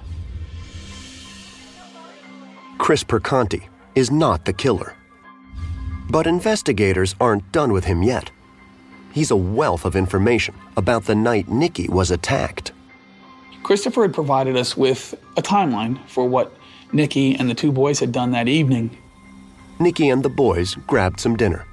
Chris 2.77 3.03
Perconti 3.03 3.67
is 3.95 4.11
not 4.11 4.45
the 4.45 4.53
killer. 4.53 4.95
But 6.09 6.27
investigators 6.27 7.15
aren't 7.19 7.51
done 7.51 7.71
with 7.71 7.85
him 7.85 8.03
yet. 8.03 8.31
He's 9.13 9.31
a 9.31 9.35
wealth 9.35 9.85
of 9.85 9.95
information 9.95 10.55
about 10.75 11.05
the 11.05 11.15
night 11.15 11.47
Nikki 11.47 11.87
was 11.87 12.11
attacked. 12.11 12.71
Christopher 13.63 14.03
had 14.03 14.13
provided 14.13 14.57
us 14.57 14.75
with 14.75 15.13
a 15.37 15.41
timeline 15.41 15.99
for 16.09 16.27
what 16.27 16.55
Nikki 16.91 17.35
and 17.35 17.49
the 17.49 17.53
two 17.53 17.71
boys 17.71 17.99
had 17.99 18.11
done 18.11 18.31
that 18.31 18.47
evening. 18.47 18.97
Nikki 19.81 20.09
and 20.09 20.23
the 20.23 20.29
boys 20.29 20.75
grabbed 20.87 21.19
some 21.19 21.35
dinner. 21.35 21.65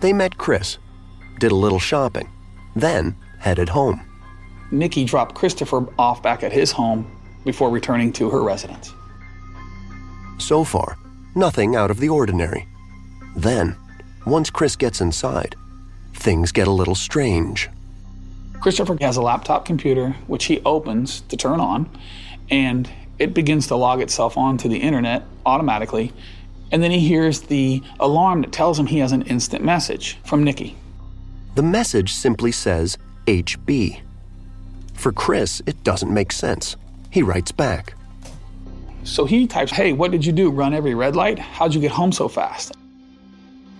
They 0.00 0.12
met 0.12 0.36
Chris, 0.36 0.78
did 1.38 1.52
a 1.52 1.56
little 1.56 1.78
shopping, 1.78 2.28
then 2.74 3.16
headed 3.38 3.68
home. 3.68 4.00
Nikki 4.70 5.04
dropped 5.04 5.34
Christopher 5.34 5.86
off 5.98 6.22
back 6.22 6.42
at 6.42 6.52
his 6.52 6.72
home 6.72 7.10
before 7.44 7.70
returning 7.70 8.12
to 8.14 8.28
her 8.30 8.42
residence. 8.42 8.92
So 10.38 10.64
far, 10.64 10.96
nothing 11.34 11.76
out 11.76 11.90
of 11.90 11.98
the 11.98 12.08
ordinary. 12.08 12.66
Then, 13.36 13.76
once 14.26 14.50
Chris 14.50 14.74
gets 14.74 15.00
inside, 15.00 15.54
things 16.14 16.50
get 16.50 16.66
a 16.66 16.72
little 16.72 16.94
strange. 16.94 17.70
Christopher 18.60 18.96
has 19.00 19.16
a 19.16 19.22
laptop 19.22 19.64
computer 19.64 20.16
which 20.26 20.46
he 20.46 20.60
opens 20.64 21.20
to 21.22 21.36
turn 21.36 21.60
on, 21.60 21.88
and 22.50 22.90
it 23.18 23.34
begins 23.34 23.68
to 23.68 23.76
log 23.76 24.00
itself 24.00 24.36
onto 24.36 24.68
the 24.68 24.78
internet 24.78 25.22
automatically. 25.44 26.12
And 26.72 26.82
then 26.82 26.90
he 26.90 27.00
hears 27.00 27.42
the 27.42 27.82
alarm 28.00 28.42
that 28.42 28.52
tells 28.52 28.78
him 28.78 28.86
he 28.86 28.98
has 28.98 29.12
an 29.12 29.22
instant 29.22 29.64
message 29.64 30.18
from 30.24 30.42
Nikki. 30.42 30.76
The 31.54 31.62
message 31.62 32.12
simply 32.12 32.52
says 32.52 32.98
HB. 33.26 34.00
For 34.94 35.12
Chris, 35.12 35.62
it 35.66 35.82
doesn't 35.84 36.12
make 36.12 36.32
sense. 36.32 36.76
He 37.10 37.22
writes 37.22 37.52
back. 37.52 37.94
So 39.04 39.24
he 39.24 39.46
types, 39.46 39.70
Hey, 39.70 39.92
what 39.92 40.10
did 40.10 40.24
you 40.24 40.32
do? 40.32 40.50
Run 40.50 40.74
every 40.74 40.94
red 40.94 41.14
light? 41.14 41.38
How'd 41.38 41.74
you 41.74 41.80
get 41.80 41.92
home 41.92 42.12
so 42.12 42.28
fast? 42.28 42.72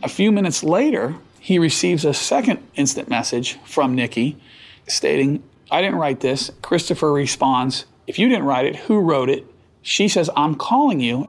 A 0.03 0.09
few 0.09 0.31
minutes 0.31 0.63
later, 0.63 1.17
he 1.41 1.59
receives 1.59 2.05
a 2.05 2.15
second 2.15 2.61
instant 2.77 3.09
message 3.09 3.59
from 3.65 3.95
Nikki 3.95 4.37
stating, 4.87 5.43
I 5.71 5.81
didn't 5.81 5.97
write 5.99 6.21
this. 6.21 6.51
Christopher 6.63 7.13
responds, 7.13 7.87
If 8.07 8.19
you 8.19 8.29
didn't 8.29 8.45
write 8.45 8.67
it, 8.67 8.77
who 8.77 9.01
wrote 9.01 9.29
it? 9.29 9.45
She 9.83 10.09
says, 10.09 10.31
I'm 10.37 10.55
calling 10.55 11.01
you. 11.01 11.29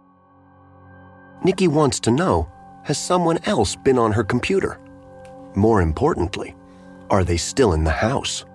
Nikki 1.43 1.67
wants 1.67 1.99
to 2.01 2.11
know 2.11 2.51
has 2.83 2.97
someone 2.97 3.39
else 3.45 3.75
been 3.75 3.99
on 3.99 4.13
her 4.13 4.23
computer? 4.23 4.79
More 5.55 5.81
importantly, 5.81 6.55
are 7.09 7.23
they 7.23 7.37
still 7.37 7.73
in 7.73 7.83
the 7.83 7.91
house? 7.91 8.45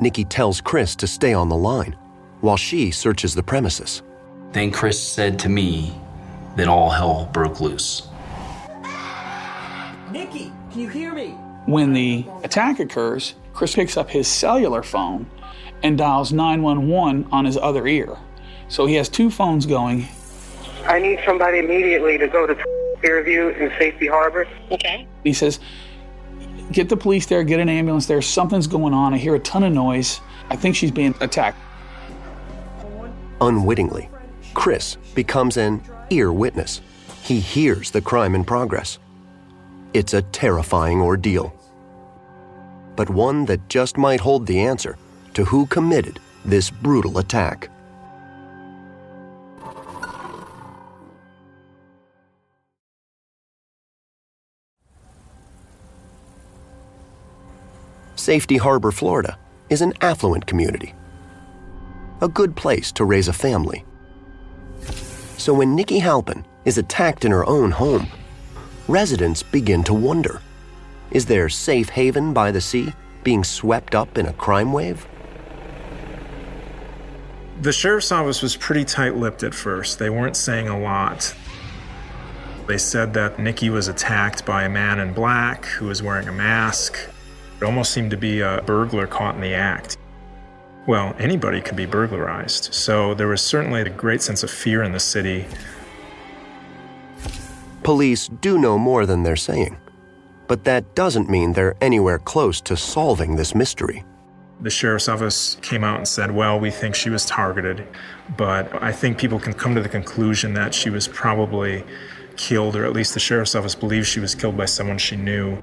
Nikki 0.00 0.24
tells 0.24 0.60
Chris 0.60 0.94
to 0.96 1.06
stay 1.06 1.32
on 1.32 1.48
the 1.48 1.56
line 1.56 1.96
while 2.40 2.56
she 2.56 2.90
searches 2.90 3.34
the 3.34 3.42
premises. 3.42 4.02
Then 4.52 4.70
Chris 4.70 5.02
said 5.02 5.38
to 5.40 5.48
me 5.48 5.92
that 6.56 6.68
all 6.68 6.90
hell 6.90 7.28
broke 7.32 7.60
loose. 7.60 8.08
Nikki, 10.10 10.52
can 10.70 10.80
you 10.80 10.88
hear 10.88 11.12
me? 11.12 11.30
When 11.66 11.92
the 11.92 12.24
attack 12.44 12.80
occurs, 12.80 13.34
Chris 13.52 13.74
picks 13.74 13.96
up 13.96 14.08
his 14.08 14.26
cellular 14.28 14.82
phone 14.82 15.26
and 15.82 15.98
dials 15.98 16.32
911 16.32 17.28
on 17.30 17.44
his 17.44 17.56
other 17.56 17.86
ear. 17.86 18.16
So 18.68 18.86
he 18.86 18.94
has 18.94 19.08
two 19.08 19.30
phones 19.30 19.66
going. 19.66 20.08
I 20.88 20.98
need 20.98 21.20
somebody 21.26 21.58
immediately 21.58 22.16
to 22.16 22.26
go 22.26 22.46
to 22.46 22.56
Fairview 23.02 23.48
in 23.48 23.70
Safety 23.78 24.06
Harbor. 24.06 24.48
Okay. 24.72 25.06
He 25.22 25.34
says, 25.34 25.60
Get 26.72 26.88
the 26.88 26.96
police 26.96 27.26
there, 27.26 27.44
get 27.44 27.60
an 27.60 27.68
ambulance 27.68 28.06
there. 28.06 28.20
Something's 28.20 28.66
going 28.66 28.94
on. 28.94 29.14
I 29.14 29.18
hear 29.18 29.34
a 29.34 29.40
ton 29.40 29.64
of 29.64 29.72
noise. 29.72 30.20
I 30.50 30.56
think 30.56 30.76
she's 30.76 30.90
being 30.90 31.14
attacked. 31.20 31.58
Unwittingly, 33.40 34.08
Chris 34.54 34.96
becomes 35.14 35.56
an 35.56 35.82
ear 36.10 36.32
witness. 36.32 36.80
He 37.22 37.38
hears 37.38 37.90
the 37.90 38.00
crime 38.00 38.34
in 38.34 38.44
progress. 38.44 38.98
It's 39.94 40.14
a 40.14 40.22
terrifying 40.22 41.00
ordeal, 41.00 41.54
but 42.96 43.08
one 43.08 43.44
that 43.46 43.68
just 43.68 43.96
might 43.96 44.20
hold 44.20 44.46
the 44.46 44.60
answer 44.60 44.96
to 45.34 45.44
who 45.44 45.66
committed 45.66 46.18
this 46.44 46.70
brutal 46.70 47.18
attack. 47.18 47.70
Safety 58.28 58.58
Harbor, 58.58 58.92
Florida 58.92 59.38
is 59.70 59.80
an 59.80 59.94
affluent 60.02 60.46
community, 60.46 60.94
a 62.20 62.28
good 62.28 62.54
place 62.54 62.92
to 62.92 63.06
raise 63.06 63.26
a 63.26 63.32
family. 63.32 63.86
So 65.38 65.54
when 65.54 65.74
Nikki 65.74 65.98
Halpin 65.98 66.44
is 66.66 66.76
attacked 66.76 67.24
in 67.24 67.32
her 67.32 67.46
own 67.46 67.70
home, 67.70 68.06
residents 68.86 69.42
begin 69.42 69.82
to 69.84 69.94
wonder 69.94 70.42
is 71.10 71.24
their 71.24 71.48
safe 71.48 71.88
haven 71.88 72.34
by 72.34 72.50
the 72.50 72.60
sea 72.60 72.92
being 73.24 73.44
swept 73.44 73.94
up 73.94 74.18
in 74.18 74.26
a 74.26 74.34
crime 74.34 74.74
wave? 74.74 75.08
The 77.62 77.72
sheriff's 77.72 78.12
office 78.12 78.42
was 78.42 78.56
pretty 78.56 78.84
tight 78.84 79.16
lipped 79.16 79.42
at 79.42 79.54
first. 79.54 79.98
They 79.98 80.10
weren't 80.10 80.36
saying 80.36 80.68
a 80.68 80.78
lot. 80.78 81.34
They 82.66 82.76
said 82.76 83.14
that 83.14 83.38
Nikki 83.38 83.70
was 83.70 83.88
attacked 83.88 84.44
by 84.44 84.64
a 84.64 84.68
man 84.68 85.00
in 85.00 85.14
black 85.14 85.64
who 85.64 85.86
was 85.86 86.02
wearing 86.02 86.28
a 86.28 86.32
mask. 86.32 86.98
It 87.60 87.64
almost 87.64 87.92
seemed 87.92 88.10
to 88.12 88.16
be 88.16 88.40
a 88.40 88.62
burglar 88.64 89.06
caught 89.06 89.34
in 89.34 89.40
the 89.40 89.54
act. 89.54 89.98
Well, 90.86 91.14
anybody 91.18 91.60
could 91.60 91.76
be 91.76 91.86
burglarized, 91.86 92.72
so 92.72 93.14
there 93.14 93.26
was 93.26 93.42
certainly 93.42 93.82
a 93.82 93.90
great 93.90 94.22
sense 94.22 94.42
of 94.42 94.50
fear 94.50 94.82
in 94.82 94.92
the 94.92 95.00
city. 95.00 95.46
Police 97.82 98.28
do 98.28 98.58
know 98.58 98.78
more 98.78 99.06
than 99.06 99.22
they're 99.22 99.36
saying, 99.36 99.76
but 100.46 100.64
that 100.64 100.94
doesn't 100.94 101.28
mean 101.28 101.52
they're 101.52 101.76
anywhere 101.80 102.18
close 102.18 102.60
to 102.62 102.76
solving 102.76 103.36
this 103.36 103.54
mystery. 103.54 104.04
The 104.60 104.70
sheriff's 104.70 105.08
office 105.08 105.56
came 105.62 105.84
out 105.84 105.98
and 105.98 106.08
said, 106.08 106.30
well, 106.30 106.58
we 106.58 106.70
think 106.70 106.94
she 106.94 107.10
was 107.10 107.26
targeted, 107.26 107.86
but 108.36 108.82
I 108.82 108.92
think 108.92 109.18
people 109.18 109.38
can 109.38 109.52
come 109.52 109.74
to 109.74 109.82
the 109.82 109.88
conclusion 109.88 110.54
that 110.54 110.74
she 110.74 110.90
was 110.90 111.06
probably 111.06 111.84
killed, 112.36 112.76
or 112.76 112.84
at 112.84 112.92
least 112.92 113.14
the 113.14 113.20
sheriff's 113.20 113.54
office 113.54 113.74
believes 113.74 114.06
she 114.06 114.20
was 114.20 114.34
killed 114.34 114.56
by 114.56 114.64
someone 114.64 114.98
she 114.98 115.16
knew. 115.16 115.62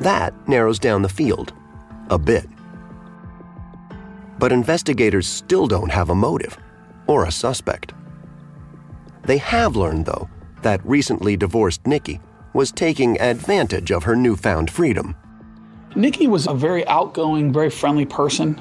That 0.00 0.34
narrows 0.48 0.78
down 0.78 1.02
the 1.02 1.08
field 1.08 1.52
a 2.10 2.18
bit. 2.18 2.46
But 4.38 4.52
investigators 4.52 5.26
still 5.26 5.66
don't 5.66 5.90
have 5.90 6.10
a 6.10 6.14
motive 6.14 6.58
or 7.06 7.24
a 7.24 7.30
suspect. 7.30 7.92
They 9.24 9.38
have 9.38 9.76
learned, 9.76 10.06
though, 10.06 10.28
that 10.62 10.84
recently 10.84 11.36
divorced 11.36 11.86
Nikki 11.86 12.20
was 12.52 12.72
taking 12.72 13.20
advantage 13.20 13.90
of 13.90 14.04
her 14.04 14.16
newfound 14.16 14.70
freedom. 14.70 15.14
Nikki 15.94 16.26
was 16.26 16.46
a 16.46 16.54
very 16.54 16.86
outgoing, 16.86 17.52
very 17.52 17.70
friendly 17.70 18.04
person, 18.04 18.60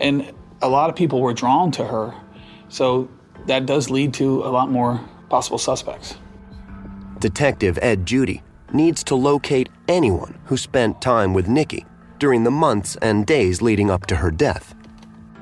and 0.00 0.32
a 0.60 0.68
lot 0.68 0.90
of 0.90 0.96
people 0.96 1.20
were 1.20 1.32
drawn 1.32 1.70
to 1.72 1.84
her. 1.84 2.14
So 2.68 3.08
that 3.46 3.66
does 3.66 3.90
lead 3.90 4.14
to 4.14 4.42
a 4.44 4.50
lot 4.50 4.70
more 4.70 5.00
possible 5.28 5.58
suspects. 5.58 6.16
Detective 7.18 7.78
Ed 7.80 8.06
Judy 8.06 8.42
needs 8.74 9.04
to 9.04 9.14
locate 9.14 9.68
anyone 9.88 10.38
who 10.46 10.56
spent 10.56 11.00
time 11.00 11.32
with 11.32 11.48
Nikki 11.48 11.86
during 12.18 12.44
the 12.44 12.50
months 12.50 12.96
and 12.96 13.26
days 13.26 13.62
leading 13.62 13.90
up 13.90 14.06
to 14.06 14.16
her 14.16 14.30
death. 14.30 14.74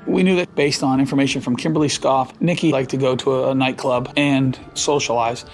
We 0.07 0.23
knew 0.23 0.37
that 0.37 0.55
based 0.55 0.83
on 0.83 0.99
information 0.99 1.41
from 1.41 1.57
Kimberly 1.57 1.89
Scoff, 1.89 2.39
Nikki 2.41 2.73
liked 2.73 2.91
to 2.91 2.97
go 2.97 3.15
to 3.17 3.45
a 3.45 3.55
nightclub 3.55 4.13
and 4.17 4.59
socialize. 4.75 5.45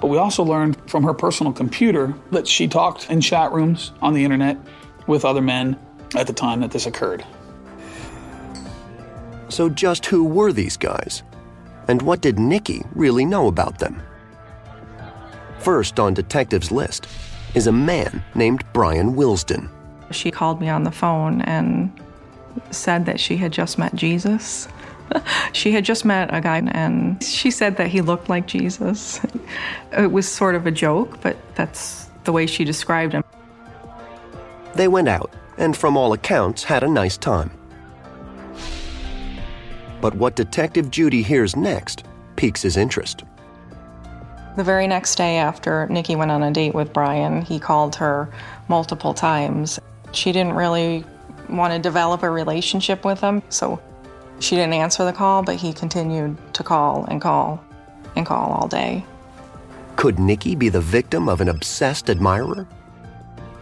But 0.00 0.06
we 0.06 0.16
also 0.16 0.42
learned 0.42 0.78
from 0.90 1.04
her 1.04 1.12
personal 1.12 1.52
computer 1.52 2.14
that 2.30 2.48
she 2.48 2.68
talked 2.68 3.10
in 3.10 3.20
chat 3.20 3.52
rooms 3.52 3.92
on 4.00 4.14
the 4.14 4.24
internet 4.24 4.56
with 5.06 5.24
other 5.24 5.42
men 5.42 5.78
at 6.14 6.26
the 6.26 6.32
time 6.32 6.60
that 6.60 6.70
this 6.70 6.86
occurred. 6.86 7.24
So, 9.50 9.68
just 9.68 10.06
who 10.06 10.24
were 10.24 10.52
these 10.52 10.76
guys? 10.76 11.22
And 11.86 12.02
what 12.02 12.20
did 12.20 12.38
Nikki 12.38 12.82
really 12.94 13.24
know 13.24 13.46
about 13.46 13.78
them? 13.78 14.02
First 15.58 15.98
on 15.98 16.14
detectives' 16.14 16.70
list 16.70 17.06
is 17.54 17.66
a 17.66 17.72
man 17.72 18.22
named 18.34 18.64
Brian 18.72 19.14
Wilsden. 19.14 19.68
She 20.10 20.30
called 20.30 20.60
me 20.60 20.68
on 20.68 20.84
the 20.84 20.90
phone 20.90 21.42
and 21.42 21.92
said 22.70 23.06
that 23.06 23.20
she 23.20 23.36
had 23.36 23.52
just 23.52 23.78
met 23.78 23.94
Jesus. 23.94 24.68
she 25.52 25.72
had 25.72 25.84
just 25.84 26.04
met 26.04 26.34
a 26.34 26.40
guy 26.40 26.58
and 26.58 27.22
she 27.22 27.50
said 27.50 27.76
that 27.76 27.88
he 27.88 28.00
looked 28.00 28.28
like 28.28 28.46
Jesus. 28.46 29.20
It 29.96 30.12
was 30.12 30.30
sort 30.30 30.54
of 30.54 30.66
a 30.66 30.70
joke, 30.70 31.20
but 31.20 31.36
that's 31.54 32.08
the 32.24 32.32
way 32.32 32.46
she 32.46 32.64
described 32.64 33.12
him. 33.12 33.24
They 34.74 34.88
went 34.88 35.08
out 35.08 35.32
and, 35.56 35.76
from 35.76 35.96
all 35.96 36.12
accounts, 36.12 36.62
had 36.64 36.82
a 36.82 36.88
nice 36.88 37.16
time. 37.16 37.50
But 40.00 40.14
what 40.14 40.36
Detective 40.36 40.90
Judy 40.90 41.22
hears 41.22 41.56
next 41.56 42.04
piques 42.36 42.62
his 42.62 42.76
interest. 42.76 43.24
The 44.58 44.64
very 44.64 44.88
next 44.88 45.14
day 45.14 45.36
after 45.36 45.86
Nikki 45.86 46.16
went 46.16 46.32
on 46.32 46.42
a 46.42 46.50
date 46.50 46.74
with 46.74 46.92
Brian, 46.92 47.42
he 47.42 47.60
called 47.60 47.94
her 47.94 48.28
multiple 48.66 49.14
times. 49.14 49.78
She 50.10 50.32
didn't 50.32 50.54
really 50.54 51.04
want 51.48 51.74
to 51.74 51.78
develop 51.78 52.24
a 52.24 52.30
relationship 52.30 53.04
with 53.04 53.20
him, 53.20 53.40
so 53.50 53.80
she 54.40 54.56
didn't 54.56 54.72
answer 54.72 55.04
the 55.04 55.12
call, 55.12 55.44
but 55.44 55.54
he 55.54 55.72
continued 55.72 56.36
to 56.54 56.64
call 56.64 57.04
and 57.04 57.22
call 57.22 57.62
and 58.16 58.26
call 58.26 58.50
all 58.50 58.66
day. 58.66 59.04
Could 59.94 60.18
Nikki 60.18 60.56
be 60.56 60.70
the 60.70 60.80
victim 60.80 61.28
of 61.28 61.40
an 61.40 61.48
obsessed 61.48 62.10
admirer? 62.10 62.66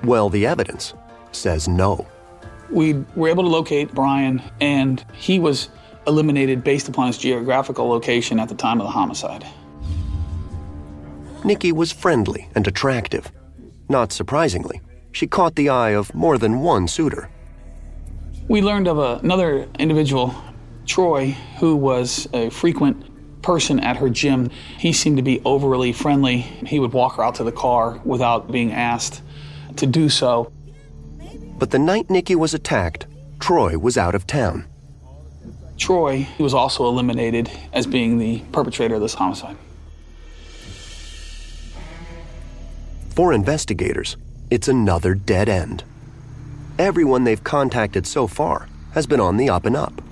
Well, 0.03 0.31
the 0.31 0.47
evidence 0.47 0.95
says 1.31 1.69
no. 1.69 2.07
We 2.71 3.05
were 3.15 3.29
able 3.29 3.43
to 3.43 3.51
locate 3.51 3.93
Brian, 3.95 4.41
and 4.63 5.05
he 5.13 5.41
was 5.41 5.69
eliminated 6.07 6.65
based 6.65 6.89
upon 6.89 7.09
his 7.09 7.19
geographical 7.19 7.87
location 7.87 8.41
at 8.41 8.49
the 8.49 8.55
time 8.55 8.81
of 8.81 8.87
the 8.87 8.93
homicide. 8.93 9.47
Nikki 11.45 11.73
was 11.73 11.93
friendly 11.93 12.49
and 12.55 12.67
attractive. 12.67 13.31
Not 13.89 14.13
surprisingly, 14.13 14.81
she 15.13 15.27
caught 15.27 15.55
the 15.55 15.69
eye 15.69 15.91
of 15.91 16.15
more 16.15 16.39
than 16.39 16.61
one 16.61 16.89
suitor. 16.89 17.31
We 18.49 18.63
learned 18.63 18.89
of 18.89 18.99
a, 18.99 19.19
another 19.23 19.69
individual, 19.79 20.35
Troy, 20.87 21.37
who 21.59 21.77
was 21.77 22.29
a 22.33 22.51
frequent 22.51 23.43
person 23.43 23.81
at 23.81 23.97
her 23.97 24.09
gym. 24.09 24.51
He 24.79 24.93
seemed 24.93 25.17
to 25.17 25.23
be 25.23 25.41
overly 25.45 25.93
friendly. 25.93 26.39
He 26.39 26.79
would 26.79 26.93
walk 26.93 27.17
her 27.17 27.23
out 27.25 27.37
to 27.37 27.45
the 27.45 27.53
car 27.53 28.01
without 28.05 28.51
being 28.51 28.73
asked 28.73 29.23
to 29.77 29.87
do 29.87 30.09
so. 30.09 30.53
But 31.59 31.71
the 31.71 31.79
night 31.79 32.11
Nikki 32.11 32.35
was 32.35 32.55
attacked, 32.55 33.07
Troy 33.39 33.79
was 33.79 33.97
out 33.97 34.15
of 34.15 34.27
town. 34.27 34.67
Troy 35.79 36.27
was 36.39 36.55
also 36.55 36.87
eliminated 36.87 37.51
as 37.73 37.87
being 37.87 38.19
the 38.19 38.41
perpetrator 38.53 38.97
of 38.97 39.01
this 39.01 39.15
homicide. 39.15 39.57
For 43.17 43.33
investigators, 43.33 44.19
it's 44.51 44.69
another 44.69 45.15
dead 45.15 45.49
end. 45.49 45.85
Everyone 46.79 47.25
they've 47.25 47.43
contacted 47.43 48.07
so 48.07 48.27
far 48.27 48.69
has 48.93 49.07
been 49.07 49.21
on 49.21 49.39
the 49.39 49.49
up 49.49 49.65
and 49.65 49.75
up. 49.75 50.03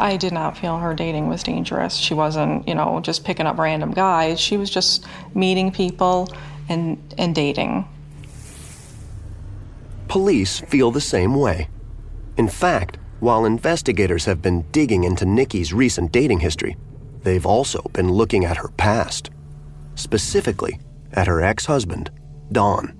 I 0.00 0.16
did 0.16 0.32
not 0.32 0.58
feel 0.58 0.78
her 0.78 0.92
dating 0.92 1.28
was 1.28 1.44
dangerous. 1.44 1.94
She 1.94 2.14
wasn't, 2.14 2.66
you 2.66 2.74
know, 2.74 2.98
just 2.98 3.24
picking 3.24 3.46
up 3.46 3.58
random 3.58 3.92
guys. 3.92 4.40
She 4.40 4.56
was 4.56 4.70
just 4.70 5.06
meeting 5.36 5.70
people 5.70 6.28
and, 6.68 6.98
and 7.16 7.32
dating. 7.32 7.86
Police 10.08 10.58
feel 10.58 10.90
the 10.90 11.00
same 11.00 11.36
way. 11.36 11.68
In 12.36 12.48
fact, 12.48 12.98
while 13.20 13.44
investigators 13.44 14.24
have 14.24 14.42
been 14.42 14.62
digging 14.72 15.04
into 15.04 15.24
Nikki's 15.24 15.72
recent 15.72 16.10
dating 16.10 16.40
history, 16.40 16.76
they've 17.22 17.46
also 17.46 17.82
been 17.92 18.10
looking 18.10 18.44
at 18.44 18.56
her 18.56 18.68
past, 18.76 19.30
specifically 19.94 20.80
at 21.16 21.26
her 21.26 21.42
ex 21.42 21.66
husband, 21.66 22.10
Don. 22.52 22.92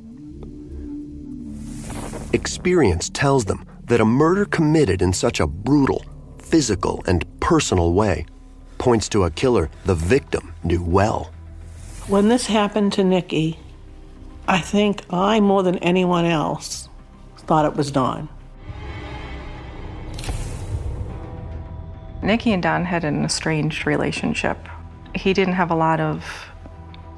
Experience 2.33 3.09
tells 3.11 3.45
them 3.45 3.65
that 3.85 4.01
a 4.01 4.05
murder 4.05 4.45
committed 4.45 5.01
in 5.01 5.13
such 5.13 5.39
a 5.39 5.47
brutal, 5.47 6.05
physical, 6.39 7.05
and 7.07 7.25
personal 7.41 7.93
way 7.93 8.27
points 8.79 9.09
to 9.09 9.25
a 9.25 9.31
killer 9.31 9.71
the 9.85 9.95
victim 9.95 10.53
knew 10.63 10.83
well. 10.83 11.31
When 12.09 12.29
this 12.29 12.47
happened 12.47 12.93
to 12.95 13.05
Nikki, 13.05 13.59
I 14.47 14.61
think 14.61 15.03
I, 15.11 15.41
more 15.41 15.63
than 15.63 15.79
anyone 15.79 16.25
else, 16.25 16.89
thought 17.39 17.65
it 17.65 17.75
was 17.75 17.91
Don. 17.91 18.29
Nikki 22.23 22.53
and 22.53 22.63
Don 22.63 22.85
had 22.85 23.05
an 23.05 23.25
estranged 23.25 23.87
relationship. 23.87 24.59
He 25.15 25.33
didn't 25.33 25.55
have 25.55 25.71
a 25.71 25.77
lot 25.77 26.01
of 26.01 26.25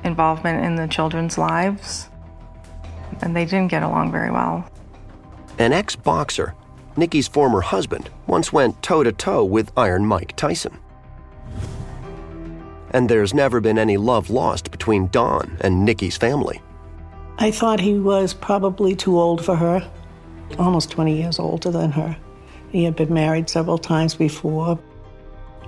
involvement 0.05 0.65
in 0.65 0.77
the 0.77 0.87
children's 0.87 1.39
lives, 1.39 2.09
and 3.23 3.35
they 3.35 3.45
didn't 3.45 3.69
get 3.69 3.83
along 3.83 4.13
very 4.13 4.31
well. 4.31 4.71
An 5.59 5.73
ex 5.73 5.97
boxer, 5.97 6.55
Nikki's 6.97 7.29
former 7.29 7.61
husband, 7.61 8.11
once 8.27 8.53
went 8.53 8.83
toe 8.83 9.03
to 9.03 9.13
toe 9.13 9.45
with 9.45 9.73
Iron 9.77 10.07
Mike 10.07 10.37
Tyson. 10.37 10.79
And 12.91 13.09
there's 13.09 13.35
never 13.35 13.61
been 13.61 13.79
any 13.79 13.97
love 13.97 14.31
lost 14.31 14.71
between 14.71 15.09
Don 15.09 15.59
and 15.61 15.85
Nikki's 15.85 16.17
family. 16.17 16.63
I 17.39 17.51
thought 17.51 17.81
he 17.81 17.99
was 17.99 18.35
probably 18.35 18.97
too 18.97 19.19
old 19.19 19.45
for 19.45 19.55
her, 19.55 19.89
almost 20.59 20.91
20 20.91 21.17
years 21.17 21.39
older 21.39 21.71
than 21.71 21.93
her. 21.93 22.17
He 22.71 22.85
had 22.85 22.97
been 22.97 23.13
married 23.13 23.49
several 23.49 23.79
times 23.79 24.15
before. 24.15 24.79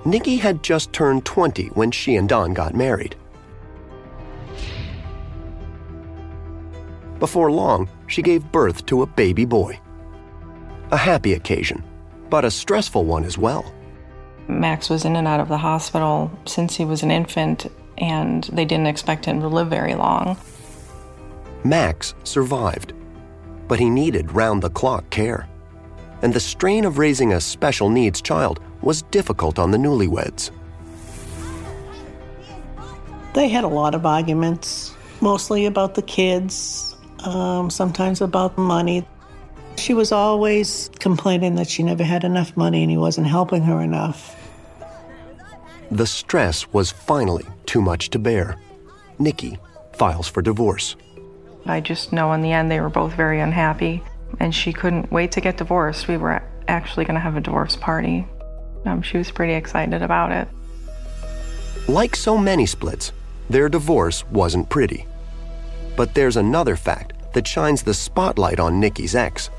Nikki 0.03 0.37
had 0.37 0.63
just 0.63 0.91
turned 0.93 1.25
20 1.25 1.67
when 1.67 1.91
she 1.91 2.15
and 2.15 2.27
Don 2.27 2.53
got 2.53 2.75
married. 2.75 3.15
Before 7.21 7.51
long, 7.51 7.87
she 8.07 8.23
gave 8.23 8.51
birth 8.51 8.83
to 8.87 9.03
a 9.03 9.05
baby 9.05 9.45
boy. 9.45 9.79
A 10.89 10.97
happy 10.97 11.33
occasion, 11.33 11.83
but 12.31 12.43
a 12.43 12.49
stressful 12.49 13.05
one 13.05 13.23
as 13.25 13.37
well. 13.37 13.71
Max 14.47 14.89
was 14.89 15.05
in 15.05 15.15
and 15.15 15.27
out 15.27 15.39
of 15.39 15.47
the 15.47 15.59
hospital 15.59 16.31
since 16.45 16.75
he 16.75 16.83
was 16.83 17.03
an 17.03 17.11
infant, 17.11 17.71
and 17.99 18.45
they 18.45 18.65
didn't 18.65 18.87
expect 18.87 19.25
him 19.25 19.39
to 19.39 19.47
live 19.47 19.67
very 19.67 19.93
long. 19.93 20.35
Max 21.63 22.15
survived, 22.23 22.93
but 23.67 23.79
he 23.79 23.91
needed 23.91 24.31
round 24.31 24.63
the 24.63 24.71
clock 24.71 25.07
care. 25.11 25.47
And 26.23 26.33
the 26.33 26.39
strain 26.39 26.85
of 26.85 26.97
raising 26.97 27.33
a 27.33 27.39
special 27.39 27.91
needs 27.91 28.19
child 28.19 28.59
was 28.81 29.03
difficult 29.03 29.59
on 29.59 29.69
the 29.69 29.77
newlyweds. 29.77 30.49
They 33.35 33.47
had 33.47 33.63
a 33.63 33.67
lot 33.67 33.93
of 33.93 34.07
arguments, 34.07 34.95
mostly 35.21 35.67
about 35.67 35.93
the 35.93 36.01
kids, 36.01 36.90
um, 37.25 37.69
sometimes 37.69 38.21
about 38.21 38.57
money. 38.57 39.05
She 39.77 39.93
was 39.93 40.11
always 40.11 40.89
complaining 40.99 41.55
that 41.55 41.69
she 41.69 41.83
never 41.83 42.03
had 42.03 42.23
enough 42.23 42.55
money 42.57 42.83
and 42.83 42.91
he 42.91 42.97
wasn't 42.97 43.27
helping 43.27 43.63
her 43.63 43.81
enough. 43.81 44.35
The 45.89 46.07
stress 46.07 46.71
was 46.71 46.91
finally 46.91 47.45
too 47.65 47.81
much 47.81 48.09
to 48.11 48.19
bear. 48.19 48.57
Nikki 49.19 49.57
files 49.93 50.27
for 50.27 50.41
divorce. 50.41 50.95
I 51.65 51.79
just 51.79 52.11
know 52.11 52.31
in 52.33 52.41
the 52.41 52.51
end 52.51 52.71
they 52.71 52.79
were 52.79 52.89
both 52.89 53.13
very 53.13 53.39
unhappy, 53.39 54.03
and 54.39 54.55
she 54.55 54.73
couldn't 54.73 55.11
wait 55.11 55.31
to 55.33 55.41
get 55.41 55.57
divorced. 55.57 56.07
We 56.07 56.17
were 56.17 56.41
actually 56.67 57.05
going 57.05 57.15
to 57.15 57.21
have 57.21 57.37
a 57.37 57.41
divorce 57.41 57.75
party. 57.75 58.25
Um, 58.85 59.01
she 59.01 59.17
was 59.17 59.29
pretty 59.29 59.53
excited 59.53 60.01
about 60.01 60.31
it. 60.31 60.47
Like 61.87 62.15
so 62.15 62.37
many 62.37 62.65
splits, 62.65 63.11
their 63.49 63.69
divorce 63.69 64.25
wasn't 64.31 64.69
pretty. 64.69 65.05
But 65.95 66.13
there's 66.13 66.37
another 66.37 66.75
fact 66.75 67.33
that 67.33 67.47
shines 67.47 67.83
the 67.83 67.93
spotlight 67.93 68.59
on 68.59 68.79
Nikki's 68.79 69.15
ex. 69.15 69.49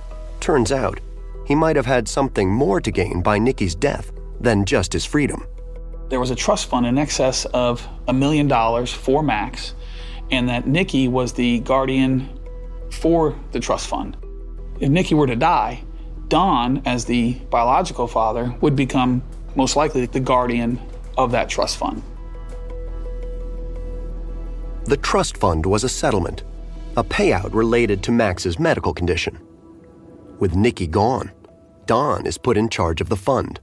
Turns 0.41 0.73
out, 0.73 1.01
he 1.47 1.55
might 1.55 1.77
have 1.77 1.87
had 1.87 2.09
something 2.09 2.51
more 2.51 2.81
to 2.81 2.91
gain 2.91 3.23
by 3.23 3.39
Nikki's 3.39 3.75
death 3.75 4.13
than 4.41 4.65
just 4.65 4.93
his 4.93 5.05
freedom. 5.05 5.47
There 6.09 6.21
was 6.21 6.31
a 6.31 6.37
trust 6.37 6.67
fund 6.67 6.87
in 6.87 6.99
excess 6.99 7.45
of 7.47 7.87
a 8.09 8.13
million 8.13 8.49
dollars 8.49 8.93
for 8.93 9.23
Max, 9.23 9.75
and 10.31 10.49
that 10.49 10.67
Nikki 10.67 11.09
was 11.09 11.33
the 11.33 11.61
guardian 11.61 12.29
for 12.91 13.39
the 13.53 13.61
trust 13.61 13.89
fund. 13.89 14.17
If 14.81 14.91
Nikki 14.91 15.15
were 15.15 15.27
to 15.27 15.37
die, 15.37 15.83
Don, 16.29 16.83
as 16.87 17.05
the 17.05 17.35
biological 17.51 18.07
father, 18.07 18.55
would 18.61 18.75
become 18.75 19.23
most 19.55 19.77
likely 19.77 20.07
the 20.07 20.21
guardian 20.21 20.81
of 21.17 21.31
that 21.33 21.49
trust 21.49 21.77
fund. 21.77 22.03
The 24.85 24.97
trust 24.97 25.37
fund 25.37 25.65
was 25.65 25.85
a 25.85 25.89
settlement, 25.89 26.43
a 26.97 27.05
payout 27.05 27.55
related 27.55 28.03
to 28.03 28.13
Max's 28.13 28.59
medical 28.59 28.93
condition. 28.93 29.39
With 30.41 30.57
Nikki 30.57 30.89
gone, 30.89 31.31
Don 31.87 32.27
is 32.27 32.37
put 32.37 32.57
in 32.57 32.69
charge 32.69 33.01
of 33.01 33.09
the 33.09 33.17
fund. 33.17 33.61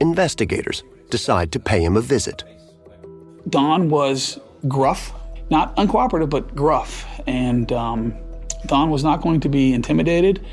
Investigators 0.00 0.82
decide 1.10 1.52
to 1.52 1.60
pay 1.60 1.84
him 1.84 1.96
a 1.96 2.00
visit. 2.00 2.42
Don 3.48 3.90
was 3.90 4.40
gruff, 4.66 5.12
not 5.50 5.74
uncooperative, 5.76 6.30
but 6.30 6.54
gruff. 6.54 7.06
And 7.28 7.70
um, 7.70 8.14
Don 8.66 8.90
was 8.90 9.04
not 9.04 9.20
going 9.20 9.40
to 9.40 9.48
be 9.48 9.72
intimidated. 9.72 10.44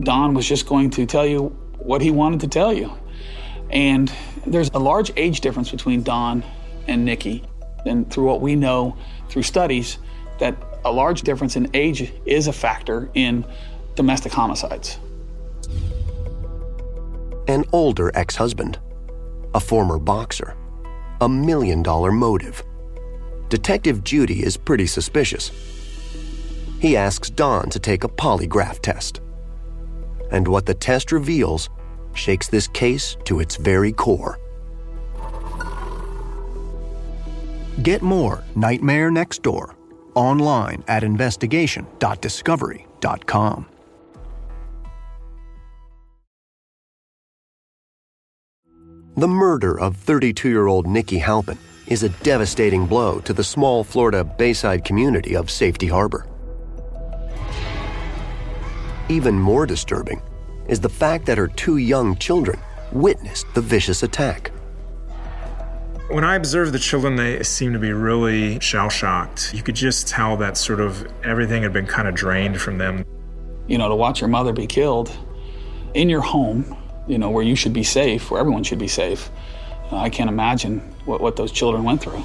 Don 0.00 0.32
was 0.32 0.46
just 0.46 0.66
going 0.66 0.90
to 0.90 1.06
tell 1.06 1.26
you 1.26 1.48
what 1.78 2.00
he 2.02 2.12
wanted 2.12 2.40
to 2.40 2.48
tell 2.48 2.72
you. 2.72 2.92
And 3.70 4.12
there's 4.46 4.70
a 4.74 4.78
large 4.78 5.10
age 5.16 5.40
difference 5.40 5.70
between 5.70 6.04
Don 6.04 6.44
and 6.86 7.04
Nikki. 7.04 7.44
And 7.86 8.10
through 8.10 8.24
what 8.24 8.40
we 8.40 8.56
know 8.56 8.96
through 9.28 9.42
studies, 9.42 9.98
that 10.38 10.56
a 10.84 10.92
large 10.92 11.22
difference 11.22 11.56
in 11.56 11.68
age 11.74 12.12
is 12.26 12.46
a 12.46 12.52
factor 12.52 13.10
in 13.14 13.44
domestic 13.94 14.32
homicides. 14.32 14.98
An 17.46 17.64
older 17.72 18.10
ex 18.14 18.36
husband, 18.36 18.78
a 19.54 19.60
former 19.60 19.98
boxer, 19.98 20.56
a 21.20 21.28
million 21.28 21.82
dollar 21.82 22.10
motive. 22.10 22.62
Detective 23.48 24.02
Judy 24.02 24.42
is 24.42 24.56
pretty 24.56 24.86
suspicious. 24.86 25.50
He 26.80 26.96
asks 26.96 27.30
Don 27.30 27.70
to 27.70 27.78
take 27.78 28.04
a 28.04 28.08
polygraph 28.08 28.80
test. 28.80 29.20
And 30.30 30.48
what 30.48 30.66
the 30.66 30.74
test 30.74 31.12
reveals 31.12 31.68
shakes 32.14 32.48
this 32.48 32.68
case 32.68 33.16
to 33.24 33.40
its 33.40 33.56
very 33.56 33.92
core. 33.92 34.38
Get 37.82 38.02
more 38.02 38.44
Nightmare 38.54 39.10
Next 39.10 39.42
Door 39.42 39.74
online 40.14 40.84
at 40.86 41.02
investigation.discovery.com. 41.02 43.66
The 49.16 49.28
murder 49.28 49.78
of 49.78 49.96
32 49.96 50.48
year 50.48 50.66
old 50.66 50.86
Nikki 50.86 51.18
Halpin 51.18 51.58
is 51.86 52.02
a 52.02 52.08
devastating 52.08 52.86
blow 52.86 53.20
to 53.20 53.32
the 53.32 53.44
small 53.44 53.84
Florida 53.84 54.24
Bayside 54.24 54.84
community 54.84 55.36
of 55.36 55.50
Safety 55.50 55.86
Harbor. 55.86 56.26
Even 59.08 59.34
more 59.34 59.66
disturbing 59.66 60.22
is 60.68 60.80
the 60.80 60.88
fact 60.88 61.26
that 61.26 61.38
her 61.38 61.48
two 61.48 61.76
young 61.76 62.16
children 62.16 62.58
witnessed 62.92 63.46
the 63.54 63.60
vicious 63.60 64.02
attack. 64.02 64.50
When 66.08 66.22
I 66.22 66.34
observed 66.34 66.72
the 66.72 66.78
children, 66.78 67.16
they 67.16 67.42
seemed 67.42 67.72
to 67.72 67.78
be 67.78 67.92
really 67.92 68.60
shell 68.60 68.90
shocked. 68.90 69.54
You 69.54 69.62
could 69.62 69.74
just 69.74 70.06
tell 70.06 70.36
that 70.36 70.58
sort 70.58 70.80
of 70.80 71.10
everything 71.24 71.62
had 71.62 71.72
been 71.72 71.86
kind 71.86 72.06
of 72.06 72.14
drained 72.14 72.60
from 72.60 72.76
them. 72.76 73.06
You 73.66 73.78
know, 73.78 73.88
to 73.88 73.96
watch 73.96 74.20
your 74.20 74.28
mother 74.28 74.52
be 74.52 74.66
killed 74.66 75.10
in 75.94 76.10
your 76.10 76.20
home, 76.20 76.76
you 77.08 77.16
know, 77.16 77.30
where 77.30 77.42
you 77.42 77.56
should 77.56 77.72
be 77.72 77.82
safe, 77.82 78.30
where 78.30 78.38
everyone 78.38 78.64
should 78.64 78.78
be 78.78 78.88
safe, 78.88 79.30
I 79.90 80.10
can't 80.10 80.28
imagine 80.28 80.80
what, 81.06 81.22
what 81.22 81.36
those 81.36 81.50
children 81.50 81.84
went 81.84 82.02
through. 82.02 82.22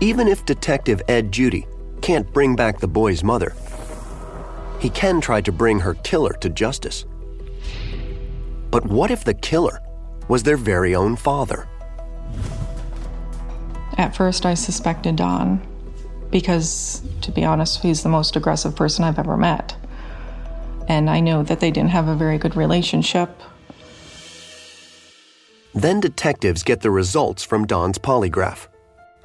Even 0.00 0.26
if 0.26 0.46
Detective 0.46 1.02
Ed 1.08 1.30
Judy 1.32 1.66
can't 2.00 2.32
bring 2.32 2.56
back 2.56 2.78
the 2.78 2.88
boy's 2.88 3.22
mother, 3.22 3.54
he 4.80 4.88
can 4.88 5.20
try 5.20 5.42
to 5.42 5.52
bring 5.52 5.80
her 5.80 5.94
killer 5.94 6.32
to 6.40 6.48
justice. 6.48 7.04
But 8.70 8.86
what 8.86 9.10
if 9.10 9.24
the 9.24 9.34
killer 9.34 9.80
was 10.28 10.42
their 10.42 10.56
very 10.56 10.94
own 10.94 11.16
father? 11.16 11.68
At 13.98 14.14
first, 14.14 14.44
I 14.44 14.54
suspected 14.54 15.16
Don 15.16 15.60
because, 16.30 17.02
to 17.22 17.30
be 17.30 17.44
honest, 17.44 17.80
he's 17.80 18.02
the 18.02 18.08
most 18.08 18.36
aggressive 18.36 18.76
person 18.76 19.04
I've 19.04 19.18
ever 19.18 19.36
met. 19.36 19.74
And 20.88 21.08
I 21.08 21.20
know 21.20 21.42
that 21.42 21.60
they 21.60 21.70
didn't 21.70 21.90
have 21.90 22.08
a 22.08 22.14
very 22.14 22.38
good 22.38 22.56
relationship. 22.56 23.30
Then 25.74 26.00
detectives 26.00 26.62
get 26.62 26.80
the 26.80 26.90
results 26.90 27.42
from 27.42 27.66
Don's 27.66 27.98
polygraph, 27.98 28.68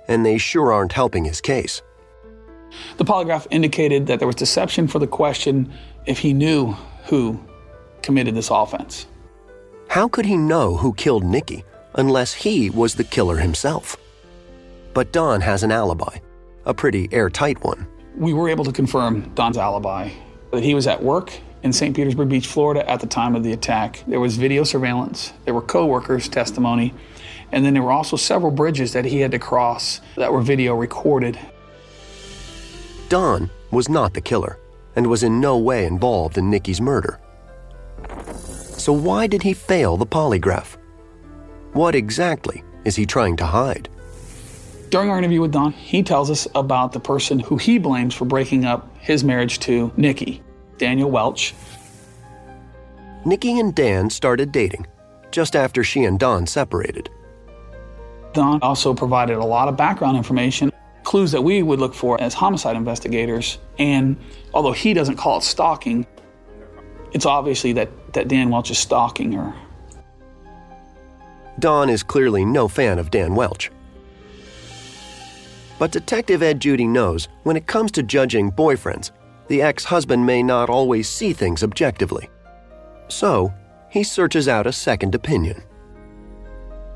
and 0.07 0.25
they 0.25 0.37
sure 0.37 0.71
aren't 0.71 0.93
helping 0.93 1.25
his 1.25 1.41
case. 1.41 1.81
The 2.97 3.05
polygraph 3.05 3.47
indicated 3.51 4.07
that 4.07 4.19
there 4.19 4.27
was 4.27 4.35
deception 4.35 4.87
for 4.87 4.99
the 4.99 5.07
question 5.07 5.71
if 6.05 6.19
he 6.19 6.33
knew 6.33 6.75
who 7.05 7.39
committed 8.01 8.35
this 8.35 8.49
offense. 8.49 9.05
How 9.89 10.07
could 10.07 10.25
he 10.25 10.37
know 10.37 10.77
who 10.77 10.93
killed 10.93 11.23
Nikki 11.23 11.65
unless 11.95 12.34
he 12.34 12.69
was 12.69 12.95
the 12.95 13.04
killer 13.04 13.38
himself? 13.38 13.97
But 14.93 15.12
Don 15.12 15.41
has 15.41 15.63
an 15.63 15.71
alibi, 15.71 16.17
a 16.65 16.73
pretty 16.73 17.08
airtight 17.12 17.63
one. 17.63 17.88
We 18.17 18.34
were 18.34 18.49
able 18.49 18.65
to 18.65 18.71
confirm 18.71 19.32
Don's 19.36 19.58
alibi 19.58 20.10
that 20.51 20.63
he 20.63 20.73
was 20.73 20.88
at 20.88 21.01
work 21.01 21.32
in 21.63 21.71
St. 21.71 21.95
Petersburg 21.95 22.30
Beach, 22.30 22.47
Florida 22.47 22.89
at 22.89 22.99
the 22.99 23.08
time 23.08 23.36
of 23.36 23.43
the 23.43 23.54
attack. 23.54 24.04
There 24.08 24.19
was 24.19 24.38
video 24.38 24.63
surveillance, 24.63 25.32
there 25.45 25.54
were 25.54 25.62
co-workers' 25.62 26.27
testimony, 26.27 26.93
and 27.51 27.65
then 27.65 27.73
there 27.73 27.84
were 27.84 27.91
also 27.91 28.17
several 28.17 28.51
bridges 28.51 28.93
that 28.93 29.06
he 29.06 29.19
had 29.19 29.32
to 29.32 29.39
cross 29.39 30.01
that 30.15 30.32
were 30.32 30.41
video 30.41 30.75
recorded. 30.75 31.39
Don 33.10 33.49
was 33.71 33.89
not 33.89 34.13
the 34.13 34.21
killer 34.21 34.58
and 34.95 35.08
was 35.08 35.23
in 35.23 35.39
no 35.39 35.58
way 35.58 35.86
involved 35.86 36.38
in 36.38 36.49
Nikki's 36.49 36.82
murder. 36.82 37.19
So 38.77 38.91
why 38.91 39.27
did 39.27 39.43
he 39.43 39.54
fail 39.54 39.97
the 39.97 40.06
polygraph? 40.06 40.77
What 41.73 41.95
exactly 41.95 42.63
is 42.84 42.97
he 42.97 43.05
trying 43.05 43.38
to 43.38 43.45
hide? 43.45 43.88
During 44.89 45.10
our 45.10 45.17
interview 45.17 45.39
with 45.39 45.53
Don, 45.53 45.71
he 45.71 46.03
tells 46.03 46.29
us 46.29 46.45
about 46.53 46.91
the 46.91 46.99
person 46.99 47.39
who 47.39 47.55
he 47.55 47.77
blames 47.77 48.13
for 48.13 48.25
breaking 48.25 48.65
up 48.65 48.93
his 48.97 49.23
marriage 49.23 49.60
to 49.62 49.89
Nikki, 49.95 50.43
Daniel 50.77 51.10
Welch. 51.10 51.53
Nikki 53.25 53.57
and 53.57 53.73
Dan 53.73 54.10
started 54.10 54.51
dating 54.51 54.86
just 55.31 55.55
after 55.55 55.81
she 55.81 56.03
and 56.03 56.19
Don 56.19 56.45
separated. 56.45 57.10
Don 58.34 58.62
also 58.62 58.93
provided 58.93 59.38
a 59.38 59.45
lot 59.45 59.69
of 59.69 59.77
background 59.77 60.17
information, 60.17 60.73
clues 61.03 61.31
that 61.31 61.41
we 61.41 61.63
would 61.63 61.79
look 61.79 61.93
for 61.93 62.19
as 62.19 62.34
homicide 62.34 62.75
investigators. 62.75 63.60
And 63.79 64.17
although 64.53 64.73
he 64.73 64.93
doesn't 64.93 65.15
call 65.15 65.38
it 65.38 65.43
stalking, 65.43 66.05
it's 67.13 67.25
obviously 67.25 67.71
that, 67.73 68.13
that 68.13 68.27
Dan 68.27 68.49
Welch 68.49 68.71
is 68.71 68.77
stalking 68.77 69.31
her. 69.31 69.53
Don 71.59 71.89
is 71.89 72.03
clearly 72.03 72.45
no 72.45 72.67
fan 72.67 72.99
of 72.99 73.11
Dan 73.11 73.35
Welch. 73.35 73.71
But 75.79 75.91
Detective 75.91 76.43
Ed 76.43 76.59
Judy 76.59 76.87
knows 76.87 77.27
when 77.43 77.57
it 77.57 77.67
comes 77.67 77.91
to 77.93 78.03
judging 78.03 78.51
boyfriends, 78.51 79.11
the 79.47 79.61
ex 79.61 79.83
husband 79.83 80.25
may 80.25 80.43
not 80.43 80.69
always 80.69 81.09
see 81.09 81.33
things 81.33 81.63
objectively. 81.63 82.29
So, 83.07 83.53
he 83.89 84.03
searches 84.03 84.47
out 84.47 84.67
a 84.67 84.71
second 84.71 85.15
opinion. 85.15 85.61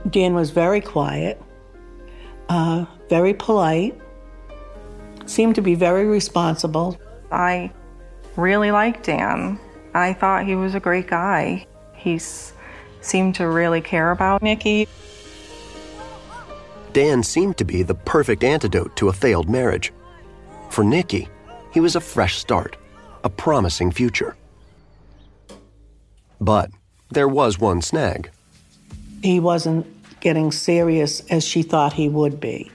Dan 0.10 0.36
was 0.36 0.52
very 0.52 0.82
quiet, 0.82 1.42
uh, 2.48 2.86
very 3.10 3.34
polite, 3.34 4.00
seemed 5.26 5.56
to 5.56 5.62
be 5.62 5.76
very 5.76 6.06
responsible. 6.06 6.98
I 7.32 7.72
really 8.36 8.72
liked 8.72 9.04
Dan. 9.04 9.60
I 9.94 10.14
thought 10.14 10.46
he 10.46 10.56
was 10.56 10.76
a 10.76 10.80
great 10.80 11.08
guy. 11.08 11.66
He 11.96 12.20
seemed 13.06 13.36
to 13.36 13.48
really 13.48 13.82
care 13.82 14.12
about 14.12 14.42
Nikki. 14.42 14.88
Dan 16.94 17.24
seemed 17.24 17.58
to 17.58 17.66
be 17.66 17.84
the 17.84 17.96
perfect 17.96 18.44
antidote 18.44 18.96
to 18.96 19.10
a 19.10 19.14
failed 19.14 19.50
marriage. 19.50 19.92
For 20.70 20.84
Nikki, 20.84 21.28
he 21.72 21.80
was 21.80 21.96
a 21.96 22.02
fresh 22.02 22.38
start, 22.38 22.78
a 23.24 23.30
promising 23.30 23.92
future. 23.92 24.36
But 26.40 26.72
there 27.12 27.28
was 27.28 27.60
one 27.60 27.82
snag. 27.82 28.30
He 29.22 29.40
wasn't 29.40 29.86
getting 30.22 30.52
serious 30.52 31.22
as 31.30 31.44
she 31.44 31.64
thought 31.64 31.94
he 31.94 32.10
would 32.10 32.40
be. 32.40 32.72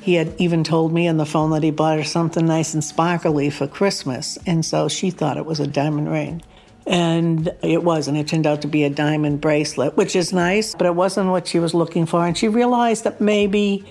He 0.00 0.14
had 0.14 0.34
even 0.38 0.64
told 0.64 0.92
me 0.92 1.08
on 1.08 1.16
the 1.16 1.24
phone 1.24 1.50
that 1.50 1.62
he 1.62 1.70
bought 1.70 1.96
her 1.96 2.04
something 2.04 2.44
nice 2.44 2.74
and 2.74 2.84
sparkly 2.84 3.48
for 3.48 3.66
Christmas, 3.66 4.38
and 4.46 4.64
so 4.64 4.88
she 4.88 5.10
thought 5.10 5.38
it 5.38 5.46
was 5.46 5.60
a 5.60 5.66
diamond 5.66 6.10
ring. 6.10 6.42
And 6.86 7.54
it 7.62 7.82
was, 7.82 8.08
and 8.08 8.16
it 8.16 8.28
turned 8.28 8.46
out 8.46 8.62
to 8.62 8.68
be 8.68 8.84
a 8.84 8.90
diamond 8.90 9.40
bracelet, 9.40 9.96
which 9.96 10.14
is 10.14 10.32
nice, 10.32 10.74
but 10.74 10.86
it 10.86 10.94
wasn't 10.94 11.30
what 11.30 11.46
she 11.46 11.58
was 11.58 11.72
looking 11.72 12.04
for. 12.04 12.26
And 12.26 12.36
she 12.36 12.48
realized 12.48 13.04
that 13.04 13.20
maybe 13.20 13.84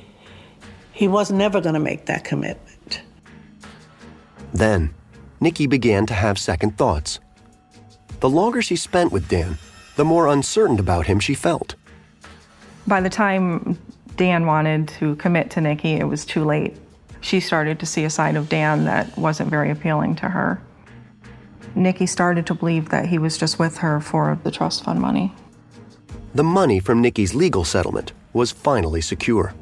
he 0.91 1.07
was 1.07 1.31
never 1.31 1.59
going 1.59 1.73
to 1.73 1.79
make 1.79 2.05
that 2.05 2.23
commitment. 2.23 3.01
Then, 4.53 4.93
Nikki 5.39 5.65
began 5.65 6.05
to 6.05 6.13
have 6.13 6.37
second 6.37 6.77
thoughts. 6.77 7.19
The 8.19 8.29
longer 8.29 8.61
she 8.61 8.75
spent 8.75 9.11
with 9.11 9.27
Dan, 9.27 9.57
the 9.95 10.05
more 10.05 10.27
uncertain 10.27 10.79
about 10.79 11.07
him 11.07 11.19
she 11.19 11.33
felt. 11.33 11.75
By 12.85 13.01
the 13.01 13.09
time 13.09 13.77
Dan 14.15 14.45
wanted 14.45 14.87
to 14.99 15.15
commit 15.15 15.49
to 15.51 15.61
Nikki, 15.61 15.93
it 15.93 16.05
was 16.05 16.25
too 16.25 16.45
late. 16.45 16.77
She 17.21 17.39
started 17.39 17.79
to 17.79 17.85
see 17.85 18.03
a 18.03 18.09
side 18.09 18.35
of 18.35 18.49
Dan 18.49 18.85
that 18.85 19.17
wasn't 19.17 19.49
very 19.49 19.71
appealing 19.71 20.15
to 20.17 20.29
her. 20.29 20.61
Nikki 21.75 22.05
started 22.05 22.45
to 22.47 22.53
believe 22.53 22.89
that 22.89 23.07
he 23.07 23.17
was 23.17 23.37
just 23.37 23.59
with 23.59 23.77
her 23.77 23.99
for 23.99 24.39
the 24.43 24.51
trust 24.51 24.83
fund 24.83 24.99
money. 24.99 25.33
The 26.35 26.43
money 26.43 26.79
from 26.79 27.01
Nikki's 27.01 27.35
legal 27.35 27.63
settlement 27.63 28.13
was 28.33 28.51
finally 28.51 29.01
secure. 29.01 29.53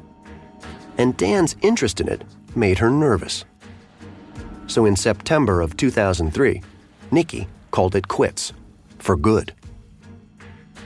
And 0.98 1.16
Dan's 1.16 1.56
interest 1.62 2.00
in 2.00 2.08
it 2.08 2.22
made 2.54 2.78
her 2.78 2.90
nervous. 2.90 3.44
So 4.66 4.84
in 4.84 4.96
September 4.96 5.60
of 5.60 5.76
2003, 5.76 6.62
Nikki 7.10 7.48
called 7.70 7.94
it 7.94 8.08
quits 8.08 8.52
for 8.98 9.16
good. 9.16 9.54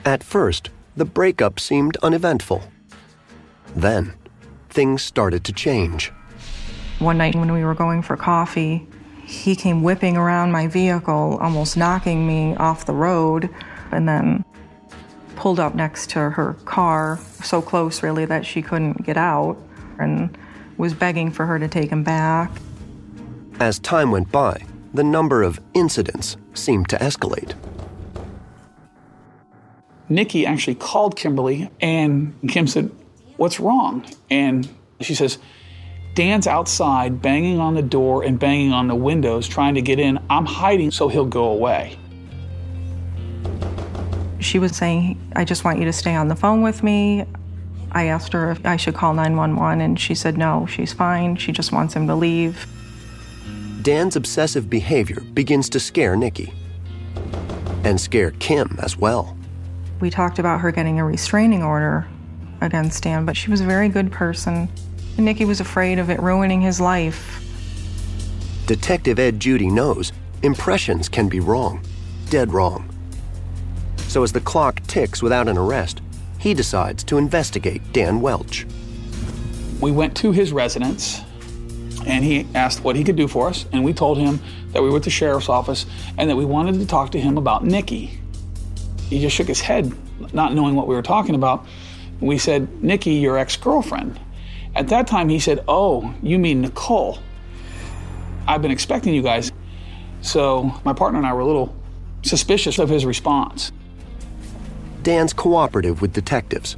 At 0.05 0.23
first, 0.23 0.71
the 0.97 1.05
breakup 1.05 1.61
seemed 1.61 1.97
uneventful. 1.99 2.63
Then, 3.75 4.15
things 4.71 5.03
started 5.03 5.45
to 5.45 5.53
change. 5.53 6.13
One 6.99 7.19
night 7.19 7.35
when 7.35 7.53
we 7.53 7.65
were 7.65 7.75
going 7.75 8.03
for 8.03 8.17
coffee, 8.17 8.87
he 9.27 9.57
came 9.57 9.83
whipping 9.83 10.17
around 10.17 10.53
my 10.53 10.69
vehicle, 10.69 11.37
almost 11.41 11.77
knocking 11.77 12.29
me 12.29 12.55
off 12.57 12.87
the 12.87 12.95
road, 12.95 13.51
and 13.91 14.09
then 14.09 14.45
pulled 15.35 15.59
up 15.59 15.75
next 15.75 16.11
to 16.11 16.31
her 16.31 16.55
car, 16.65 17.19
so 17.43 17.61
close 17.61 18.05
really 18.05 18.25
that 18.25 18.47
she 18.47 18.63
couldn't 18.63 19.05
get 19.05 19.17
out, 19.17 19.57
and 19.99 20.39
was 20.77 20.95
begging 20.95 21.33
for 21.33 21.45
her 21.45 21.59
to 21.59 21.67
take 21.67 21.91
him 21.91 22.05
back. 22.05 22.53
As 23.59 23.81
time 23.81 24.13
went 24.13 24.31
by, 24.31 24.63
the 24.95 25.03
number 25.03 25.43
of 25.43 25.61
incidents 25.75 26.37
seemed 26.55 26.89
to 26.91 26.97
escalate. 26.99 27.55
Nikki 30.09 30.47
actually 30.47 30.77
called 30.77 31.17
Kimberly, 31.17 31.69
and 31.81 32.33
Kim 32.49 32.69
said, 32.69 32.93
What's 33.39 33.59
wrong? 33.59 34.07
And 34.31 34.69
she 35.01 35.17
says, 35.17 35.39
Dan's 36.17 36.47
outside 36.47 37.21
banging 37.21 37.61
on 37.61 37.75
the 37.75 37.83
door 37.83 38.25
and 38.25 38.39
banging 38.39 38.73
on 38.73 38.89
the 38.89 38.95
windows 38.95 39.47
trying 39.47 39.75
to 39.75 39.83
get 39.83 39.99
in. 39.99 40.19
I'm 40.31 40.47
hiding 40.47 40.91
so 40.91 41.09
he'll 41.09 41.27
go 41.27 41.45
away. 41.45 41.99
She 44.39 44.59
was 44.59 44.75
saying, 44.75 45.21
I 45.37 45.45
just 45.45 45.63
want 45.63 45.79
you 45.79 45.85
to 45.85 45.93
stay 45.93 46.15
on 46.15 46.29
the 46.29 46.35
phone 46.35 46.63
with 46.63 46.83
me. 46.83 47.27
I 47.93 48.07
asked 48.07 48.33
her 48.33 48.51
if 48.51 48.65
I 48.65 48.77
should 48.77 48.95
call 48.95 49.13
911, 49.13 49.83
and 49.83 50.01
she 50.01 50.15
said 50.15 50.39
no, 50.39 50.65
she's 50.65 50.91
fine. 50.91 51.37
She 51.37 51.53
just 51.53 51.71
wants 51.71 51.93
him 51.93 52.07
to 52.07 52.15
leave. 52.15 52.67
Dan's 53.83 54.17
obsessive 54.17 54.71
behavior 54.71 55.21
begins 55.35 55.69
to 55.69 55.79
scare 55.79 56.17
Nikki 56.17 56.51
and 57.85 58.01
scare 58.01 58.31
Kim 58.39 58.79
as 58.83 58.97
well. 58.97 59.37
We 60.01 60.09
talked 60.09 60.39
about 60.39 60.61
her 60.61 60.73
getting 60.73 60.99
a 60.99 61.05
restraining 61.05 61.63
order 61.63 62.09
against 62.63 63.03
Dan, 63.03 63.27
but 63.27 63.37
she 63.37 63.51
was 63.51 63.61
a 63.61 63.67
very 63.67 63.91
good 63.91 64.11
person. 64.11 64.71
And 65.17 65.25
Nikki 65.25 65.45
was 65.45 65.61
afraid 65.61 65.99
of 65.99 66.11
it 66.11 66.21
ruining 66.21 66.61
his 66.61 66.81
life. 66.81 67.43
Detective 68.67 69.19
Ed 69.19 69.41
Judy 69.41 69.71
knows 69.71 70.13
impressions 70.43 71.09
can 71.09 71.29
be 71.29 71.41
wrong, 71.41 71.81
dead 72.31 72.53
wrong. 72.53 72.89
So 74.09 74.23
as 74.23 74.33
the 74.33 74.41
clock 74.41 74.81
ticks 74.87 75.23
without 75.23 75.49
an 75.49 75.57
arrest, 75.57 76.01
he 76.39 76.55
decides 76.55 77.03
to 77.05 77.19
investigate 77.19 77.93
Dan 77.93 78.21
Welch. 78.21 78.67
We 79.81 79.91
went 79.91 80.17
to 80.19 80.33
his 80.33 80.53
residence 80.53 81.23
and 82.07 82.25
he 82.25 82.47
asked 82.55 82.85
what 82.85 82.97
he 82.97 83.05
could 83.05 83.17
do 83.17 83.29
for 83.29 83.49
us. 83.49 83.67
And 83.73 83.85
we 83.85 83.93
told 83.93 84.19
him 84.19 84.41
that 84.73 84.83
we 84.83 84.91
were 84.91 84.99
at 84.99 85.03
the 85.03 85.11
sheriff's 85.11 85.49
office 85.49 85.87
and 86.19 86.31
that 86.31 86.37
we 86.37 86.45
wanted 86.45 86.75
to 86.75 86.87
talk 86.87 87.11
to 87.13 87.21
him 87.21 87.37
about 87.37 87.65
Nikki. 87.65 88.21
He 89.09 89.21
just 89.21 89.35
shook 89.35 89.49
his 89.49 89.61
head, 89.61 89.93
not 90.33 90.55
knowing 90.55 90.75
what 90.75 90.87
we 90.87 90.95
were 90.95 91.03
talking 91.03 91.35
about. 91.35 91.67
We 92.21 92.39
said, 92.39 92.83
Nikki, 92.83 93.13
your 93.13 93.39
ex 93.39 93.57
girlfriend. 93.57 94.19
At 94.77 94.89
that 94.89 95.07
time, 95.07 95.31
he 95.31 95.41
said, 95.41 95.65
Oh, 95.67 96.15
you 96.23 96.39
mean 96.39 96.61
Nicole. 96.61 97.19
I've 98.47 98.61
been 98.61 98.71
expecting 98.71 99.15
you 99.15 99.23
guys. 99.23 99.51
So 100.21 100.71
my 100.85 100.93
partner 100.93 101.19
and 101.19 101.27
I 101.27 101.33
were 101.33 101.41
a 101.41 101.47
little 101.47 101.75
suspicious 102.23 102.79
of 102.79 102.91
his 102.91 103.07
response. 103.07 103.73
Dan's 105.03 105.33
cooperative 105.33 106.03
with 106.03 106.13
detectives. 106.13 106.77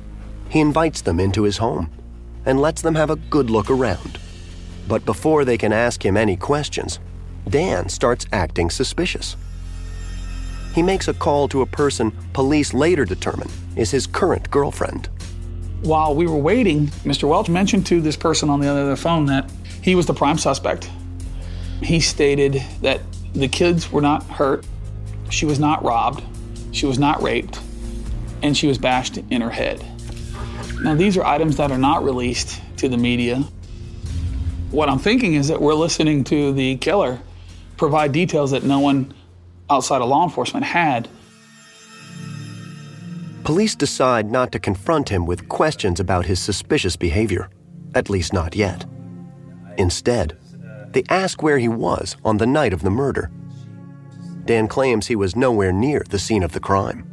He 0.49 0.61
invites 0.61 1.01
them 1.01 1.19
into 1.19 1.43
his 1.43 1.57
home 1.57 1.91
and 2.47 2.61
lets 2.61 2.83
them 2.83 2.95
have 2.95 3.11
a 3.11 3.17
good 3.17 3.51
look 3.51 3.69
around. 3.69 4.21
But 4.87 5.05
before 5.05 5.45
they 5.45 5.59
can 5.59 5.73
ask 5.73 6.05
him 6.05 6.17
any 6.17 6.37
questions, 6.37 7.01
Dan 7.49 7.89
starts 7.89 8.27
acting 8.33 8.71
suspicious. 8.71 9.37
He 10.73 10.83
makes 10.85 11.09
a 11.09 11.15
call 11.15 11.49
to 11.49 11.63
a 11.63 11.67
person 11.67 12.13
police 12.33 12.73
later 12.73 13.05
determine 13.05 13.51
is 13.75 13.91
his 13.91 14.07
current 14.07 14.49
girlfriend. 14.51 15.09
While 15.83 16.15
we 16.15 16.27
were 16.27 16.37
waiting, 16.37 16.89
Mr. 17.05 17.29
Welch 17.29 17.49
mentioned 17.49 17.87
to 17.87 18.01
this 18.01 18.17
person 18.17 18.51
on 18.51 18.61
the 18.61 18.69
other 18.69 18.97
phone 18.97 19.27
that 19.27 19.51
he 19.83 19.95
was 19.95 20.07
the 20.07 20.15
prime 20.15 20.39
suspect. 20.39 20.91
He 21.83 22.01
stated 22.01 22.63
that 22.83 23.01
the 23.33 23.49
kids 23.49 23.93
were 23.93 24.03
not 24.03 24.25
hurt, 24.25 24.67
she 25.31 25.47
was 25.47 25.61
not 25.61 25.85
robbed, 25.85 26.23
she 26.73 26.87
was 26.87 26.99
not 26.99 27.23
raped, 27.23 27.61
and 28.43 28.57
she 28.57 28.67
was 28.67 28.79
bashed 28.79 29.19
in 29.31 29.41
her 29.41 29.51
head. 29.51 29.85
Now, 30.83 30.95
these 30.95 31.17
are 31.17 31.25
items 31.25 31.57
that 31.57 31.71
are 31.71 31.79
not 31.79 32.05
released 32.05 32.61
to 32.79 32.89
the 32.89 32.97
media. 32.97 33.45
What 34.71 34.89
I'm 34.89 34.99
thinking 34.99 35.35
is 35.35 35.49
that 35.49 35.61
we're 35.61 35.75
listening 35.75 36.25
to 36.25 36.53
the 36.53 36.77
killer 36.77 37.21
provide 37.77 38.13
details 38.13 38.51
that 38.51 38.65
no 38.65 38.81
one 38.81 39.15
outside 39.71 40.03
of 40.03 40.09
law 40.09 40.25
enforcement 40.25 40.67
had. 40.67 41.09
Police 43.49 43.75
decide 43.75 44.31
not 44.31 44.53
to 44.53 44.59
confront 44.59 45.09
him 45.09 45.25
with 45.25 45.49
questions 45.49 46.01
about 46.01 46.27
his 46.27 46.39
suspicious 46.39 46.97
behavior, 46.97 47.49
at 47.95 48.11
least 48.11 48.35
not 48.35 48.55
yet. 48.55 48.85
Instead, 49.79 50.37
they 50.93 51.03
ask 51.09 51.43
where 51.43 51.57
he 51.57 51.67
was 51.67 52.15
on 52.27 52.37
the 52.37 52.47
night 52.47 52.75
of 52.75 52.83
the 52.83 52.91
murder. 52.91 53.31
Dan 54.45 54.69
claims 54.69 55.07
he 55.07 55.17
was 55.17 55.35
nowhere 55.35 55.73
near 55.73 56.05
the 56.11 56.19
scene 56.19 56.43
of 56.43 56.53
the 56.53 56.61
crime. 56.61 57.11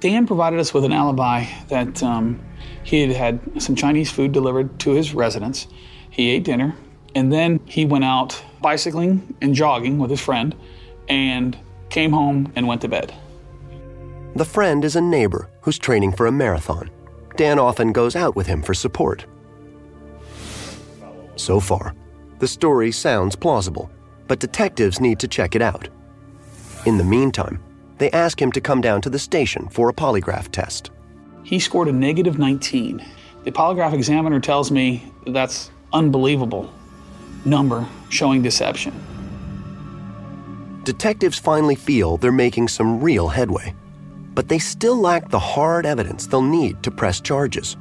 Dan 0.00 0.26
provided 0.26 0.58
us 0.58 0.72
with 0.72 0.82
an 0.82 0.92
alibi 0.92 1.44
that 1.68 2.02
um, 2.02 2.42
he 2.82 3.02
had 3.02 3.14
had 3.14 3.62
some 3.62 3.76
Chinese 3.76 4.10
food 4.10 4.32
delivered 4.32 4.80
to 4.80 4.92
his 4.92 5.12
residence. 5.12 5.66
He 6.08 6.30
ate 6.30 6.44
dinner, 6.44 6.74
and 7.14 7.30
then 7.30 7.60
he 7.66 7.84
went 7.84 8.04
out 8.04 8.42
bicycling 8.62 9.36
and 9.42 9.54
jogging 9.54 9.98
with 9.98 10.08
his 10.08 10.22
friend 10.22 10.56
and 11.06 11.54
came 11.90 12.12
home 12.12 12.50
and 12.56 12.66
went 12.66 12.80
to 12.80 12.88
bed. 12.88 13.12
The 14.36 14.44
friend 14.44 14.84
is 14.84 14.94
a 14.96 15.00
neighbor 15.00 15.50
who's 15.60 15.78
training 15.78 16.12
for 16.12 16.26
a 16.26 16.32
marathon. 16.32 16.90
Dan 17.36 17.58
often 17.58 17.92
goes 17.92 18.14
out 18.14 18.36
with 18.36 18.46
him 18.46 18.62
for 18.62 18.74
support. 18.74 19.26
So 21.36 21.58
far, 21.58 21.94
the 22.38 22.46
story 22.46 22.92
sounds 22.92 23.34
plausible, 23.34 23.90
but 24.28 24.38
detectives 24.38 25.00
need 25.00 25.18
to 25.20 25.28
check 25.28 25.56
it 25.56 25.62
out. 25.62 25.88
In 26.86 26.96
the 26.96 27.04
meantime, 27.04 27.62
they 27.98 28.10
ask 28.12 28.40
him 28.40 28.52
to 28.52 28.60
come 28.60 28.80
down 28.80 29.00
to 29.02 29.10
the 29.10 29.18
station 29.18 29.68
for 29.68 29.88
a 29.88 29.92
polygraph 29.92 30.50
test. 30.52 30.90
He 31.42 31.58
scored 31.58 31.88
a 31.88 31.92
negative 31.92 32.38
19. 32.38 33.04
The 33.44 33.52
polygraph 33.52 33.92
examiner 33.92 34.40
tells 34.40 34.70
me 34.70 35.12
that's 35.26 35.70
unbelievable 35.92 36.72
number 37.44 37.86
showing 38.10 38.42
deception. 38.42 38.94
Detectives 40.84 41.38
finally 41.38 41.74
feel 41.74 42.16
they're 42.16 42.32
making 42.32 42.68
some 42.68 43.00
real 43.00 43.28
headway, 43.28 43.74
but 44.34 44.48
they 44.48 44.58
still 44.58 44.96
lack 44.96 45.28
the 45.28 45.38
hard 45.38 45.86
evidence 45.86 46.26
they'll 46.26 46.42
need 46.42 46.82
to 46.82 46.90
press 46.90 47.20
charges. 47.20 47.76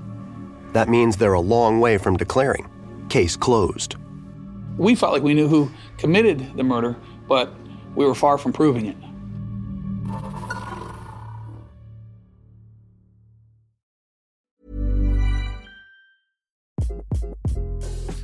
That 0.73 0.89
means 0.89 1.17
they're 1.17 1.33
a 1.33 1.39
long 1.39 1.79
way 1.79 1.97
from 1.97 2.17
declaring 2.17 2.69
case 3.09 3.35
closed. 3.35 3.95
We 4.77 4.95
felt 4.95 5.13
like 5.13 5.23
we 5.23 5.33
knew 5.33 5.47
who 5.47 5.71
committed 5.97 6.55
the 6.55 6.63
murder, 6.63 6.95
but 7.27 7.53
we 7.95 8.05
were 8.05 8.15
far 8.15 8.37
from 8.37 8.53
proving 8.53 8.85
it. 8.85 8.97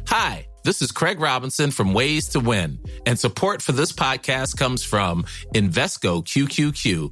Hi, 0.07 0.47
this 0.63 0.81
is 0.81 0.91
Craig 0.93 1.19
Robinson 1.19 1.71
from 1.71 1.93
Ways 1.93 2.29
to 2.29 2.39
Win, 2.39 2.79
and 3.05 3.19
support 3.19 3.61
for 3.61 3.73
this 3.73 3.91
podcast 3.91 4.55
comes 4.55 4.81
from 4.81 5.23
Invesco 5.53 6.23
QQQ, 6.23 7.11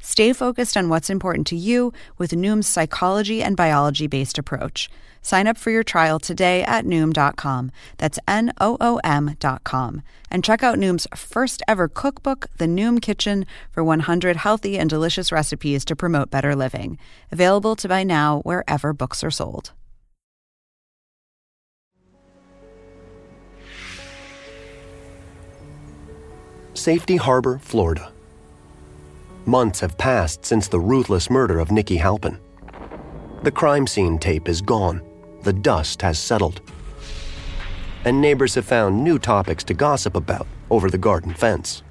Stay 0.00 0.32
focused 0.32 0.76
on 0.76 0.88
what's 0.88 1.10
important 1.10 1.46
to 1.48 1.56
you 1.56 1.92
with 2.18 2.32
Noom's 2.32 2.66
psychology 2.66 3.42
and 3.42 3.56
biology 3.56 4.06
based 4.06 4.38
approach. 4.38 4.90
Sign 5.22 5.46
up 5.46 5.58
for 5.58 5.70
your 5.70 5.84
trial 5.84 6.18
today 6.18 6.62
at 6.64 6.84
Noom.com. 6.86 7.70
That's 7.98 8.18
N 8.26 8.52
O 8.60 8.76
O 8.80 9.00
M.com. 9.04 10.02
And 10.30 10.42
check 10.42 10.62
out 10.62 10.78
Noom's 10.78 11.06
first 11.14 11.62
ever 11.68 11.88
cookbook, 11.88 12.46
The 12.56 12.66
Noom 12.66 13.02
Kitchen, 13.02 13.44
for 13.70 13.84
100 13.84 14.36
healthy 14.36 14.78
and 14.78 14.88
delicious 14.88 15.30
recipes 15.30 15.84
to 15.84 15.96
promote 15.96 16.30
better 16.30 16.56
living. 16.56 16.98
Available 17.30 17.76
to 17.76 17.88
buy 17.88 18.02
now 18.02 18.40
wherever 18.40 18.92
books 18.92 19.22
are 19.22 19.30
sold. 19.30 19.72
Safety 26.72 27.16
Harbor, 27.16 27.58
Florida. 27.58 28.10
Months 29.46 29.80
have 29.80 29.96
passed 29.96 30.44
since 30.44 30.68
the 30.68 30.78
ruthless 30.78 31.30
murder 31.30 31.60
of 31.60 31.70
Nikki 31.70 31.96
Halpin. 31.96 32.38
The 33.42 33.50
crime 33.50 33.86
scene 33.86 34.18
tape 34.18 34.48
is 34.48 34.60
gone. 34.60 35.00
The 35.44 35.52
dust 35.54 36.02
has 36.02 36.18
settled. 36.18 36.60
And 38.04 38.20
neighbors 38.20 38.54
have 38.54 38.66
found 38.66 39.02
new 39.02 39.18
topics 39.18 39.64
to 39.64 39.74
gossip 39.74 40.14
about 40.14 40.46
over 40.70 40.90
the 40.90 40.98
garden 40.98 41.32
fence. 41.32 41.82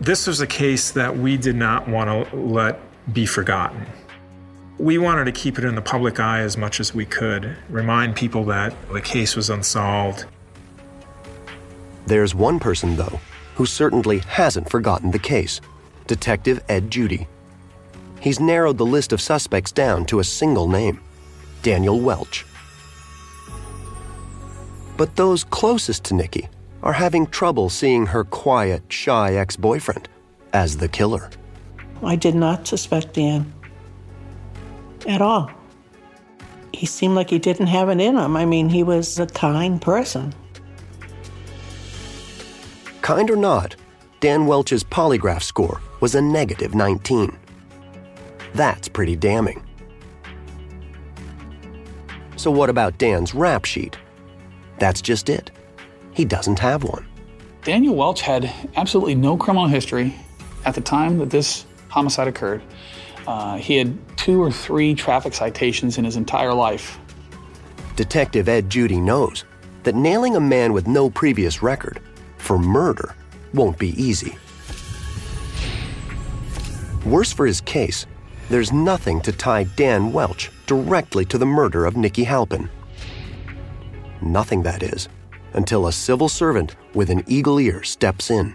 This 0.00 0.26
was 0.26 0.40
a 0.40 0.46
case 0.46 0.90
that 0.90 1.16
we 1.16 1.36
did 1.36 1.54
not 1.54 1.88
want 1.88 2.30
to 2.30 2.36
let 2.36 2.80
be 3.12 3.26
forgotten. 3.26 3.86
We 4.78 4.98
wanted 4.98 5.24
to 5.26 5.32
keep 5.32 5.58
it 5.58 5.64
in 5.64 5.76
the 5.76 5.82
public 5.82 6.18
eye 6.18 6.40
as 6.40 6.56
much 6.56 6.80
as 6.80 6.92
we 6.92 7.06
could, 7.06 7.56
remind 7.70 8.16
people 8.16 8.44
that 8.46 8.74
the 8.92 9.00
case 9.00 9.36
was 9.36 9.50
unsolved. 9.50 10.24
There's 12.06 12.34
one 12.34 12.58
person, 12.58 12.96
though, 12.96 13.20
who 13.54 13.66
certainly 13.66 14.18
hasn't 14.18 14.68
forgotten 14.68 15.12
the 15.12 15.18
case 15.18 15.60
Detective 16.06 16.62
Ed 16.68 16.90
Judy. 16.90 17.26
He's 18.20 18.40
narrowed 18.40 18.78
the 18.78 18.86
list 18.86 19.12
of 19.12 19.20
suspects 19.20 19.72
down 19.72 20.04
to 20.06 20.20
a 20.20 20.24
single 20.24 20.68
name 20.68 21.00
Daniel 21.62 22.00
Welch. 22.00 22.44
But 24.96 25.16
those 25.16 25.44
closest 25.44 26.04
to 26.04 26.14
Nikki 26.14 26.48
are 26.82 26.92
having 26.92 27.26
trouble 27.26 27.68
seeing 27.68 28.06
her 28.06 28.24
quiet, 28.24 28.82
shy 28.88 29.34
ex 29.34 29.56
boyfriend 29.56 30.08
as 30.52 30.76
the 30.76 30.88
killer. 30.88 31.30
I 32.02 32.16
did 32.16 32.34
not 32.34 32.66
suspect 32.66 33.14
Dan 33.14 33.52
at 35.06 35.20
all. 35.20 35.50
He 36.72 36.86
seemed 36.86 37.14
like 37.14 37.30
he 37.30 37.38
didn't 37.38 37.68
have 37.68 37.88
it 37.88 38.00
in 38.00 38.16
him. 38.16 38.36
I 38.36 38.44
mean, 38.44 38.68
he 38.68 38.82
was 38.82 39.18
a 39.18 39.26
kind 39.26 39.80
person. 39.80 40.34
Kind 43.02 43.30
or 43.30 43.36
not, 43.36 43.76
Dan 44.20 44.46
Welch's 44.46 44.84
polygraph 44.84 45.42
score 45.42 45.80
was 46.00 46.14
a 46.14 46.22
negative 46.22 46.74
19. 46.74 47.36
That's 48.54 48.88
pretty 48.88 49.16
damning. 49.16 49.62
So, 52.36 52.50
what 52.50 52.70
about 52.70 52.98
Dan's 52.98 53.34
rap 53.34 53.64
sheet? 53.64 53.96
That's 54.78 55.00
just 55.00 55.28
it. 55.28 55.50
He 56.12 56.24
doesn't 56.24 56.58
have 56.58 56.84
one. 56.84 57.06
Daniel 57.62 57.94
Welch 57.94 58.20
had 58.20 58.52
absolutely 58.76 59.14
no 59.14 59.36
criminal 59.36 59.66
history 59.66 60.14
at 60.64 60.74
the 60.74 60.80
time 60.80 61.18
that 61.18 61.30
this 61.30 61.66
homicide 61.88 62.28
occurred. 62.28 62.62
Uh, 63.26 63.56
he 63.56 63.76
had 63.76 63.96
two 64.16 64.40
or 64.40 64.52
three 64.52 64.94
traffic 64.94 65.34
citations 65.34 65.98
in 65.98 66.04
his 66.04 66.16
entire 66.16 66.54
life. 66.54 66.98
Detective 67.96 68.48
Ed 68.48 68.70
Judy 68.70 69.00
knows 69.00 69.44
that 69.82 69.94
nailing 69.94 70.36
a 70.36 70.40
man 70.40 70.72
with 70.72 70.86
no 70.86 71.10
previous 71.10 71.62
record 71.62 72.00
for 72.36 72.58
murder 72.58 73.14
won't 73.54 73.78
be 73.78 74.00
easy. 74.00 74.36
Worse 77.06 77.32
for 77.32 77.46
his 77.46 77.60
case, 77.60 78.04
there's 78.50 78.72
nothing 78.72 79.20
to 79.20 79.30
tie 79.30 79.62
Dan 79.62 80.12
Welch 80.12 80.50
directly 80.66 81.24
to 81.26 81.38
the 81.38 81.46
murder 81.46 81.86
of 81.86 81.96
Nikki 81.96 82.24
Halpin. 82.24 82.68
Nothing, 84.20 84.60
that 84.64 84.82
is, 84.82 85.08
until 85.52 85.86
a 85.86 85.92
civil 85.92 86.28
servant 86.28 86.74
with 86.94 87.10
an 87.10 87.22
eagle 87.28 87.60
ear 87.60 87.84
steps 87.84 88.32
in. 88.32 88.54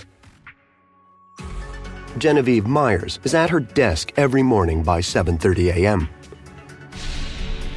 Genevieve 2.17 2.67
Myers 2.67 3.19
is 3.23 3.33
at 3.33 3.49
her 3.49 3.61
desk 3.61 4.11
every 4.17 4.43
morning 4.43 4.83
by 4.83 4.99
7:30 4.99 5.73
a.m. 5.73 6.09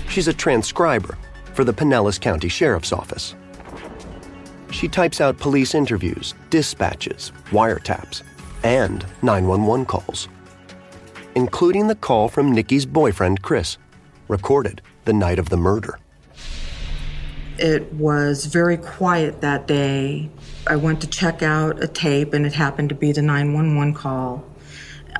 She's 0.08 0.26
a 0.26 0.34
transcriber 0.34 1.16
for 1.52 1.62
the 1.62 1.72
Pinellas 1.72 2.20
County 2.20 2.48
Sheriff's 2.48 2.92
Office. 2.92 3.36
She 4.72 4.88
types 4.88 5.20
out 5.20 5.38
police 5.38 5.72
interviews, 5.76 6.34
dispatches, 6.50 7.30
wiretaps, 7.52 8.22
and 8.64 9.06
911 9.22 9.86
calls, 9.86 10.26
including 11.34 11.88
the 11.88 11.94
call 11.94 12.28
from 12.28 12.52
Nikki's 12.52 12.86
boyfriend 12.86 13.42
Chris, 13.42 13.78
recorded 14.28 14.80
the 15.04 15.12
night 15.12 15.38
of 15.38 15.48
the 15.48 15.56
murder. 15.56 15.98
It 17.58 17.92
was 17.92 18.46
very 18.46 18.76
quiet 18.76 19.40
that 19.40 19.68
day. 19.68 20.28
I 20.66 20.76
went 20.76 21.00
to 21.02 21.06
check 21.06 21.42
out 21.42 21.82
a 21.82 21.86
tape, 21.86 22.32
and 22.32 22.44
it 22.44 22.52
happened 22.52 22.88
to 22.88 22.94
be 22.94 23.12
the 23.12 23.22
911 23.22 23.94
call. 23.94 24.44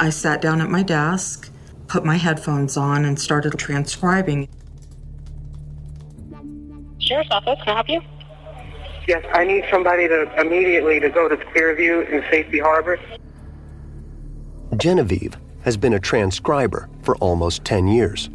I 0.00 0.10
sat 0.10 0.42
down 0.42 0.60
at 0.60 0.68
my 0.68 0.82
desk, 0.82 1.50
put 1.86 2.04
my 2.04 2.16
headphones 2.16 2.76
on, 2.76 3.04
and 3.04 3.20
started 3.20 3.56
transcribing. 3.56 4.48
Sheriff's 6.98 7.30
office, 7.30 7.58
can 7.62 7.68
I 7.68 7.74
help 7.74 7.88
you? 7.88 8.00
Yes, 9.06 9.24
I 9.32 9.44
need 9.44 9.64
somebody 9.70 10.08
to 10.08 10.40
immediately 10.40 10.98
to 10.98 11.10
go 11.10 11.28
to 11.28 11.36
Clearview 11.36 12.08
in 12.08 12.24
Safety 12.30 12.58
Harbor. 12.58 12.98
Genevieve 14.76 15.36
has 15.64 15.76
been 15.76 15.94
a 15.94 15.98
transcriber 15.98 16.88
for 17.02 17.16
almost 17.16 17.64
10 17.64 17.88
years. 17.88 18.30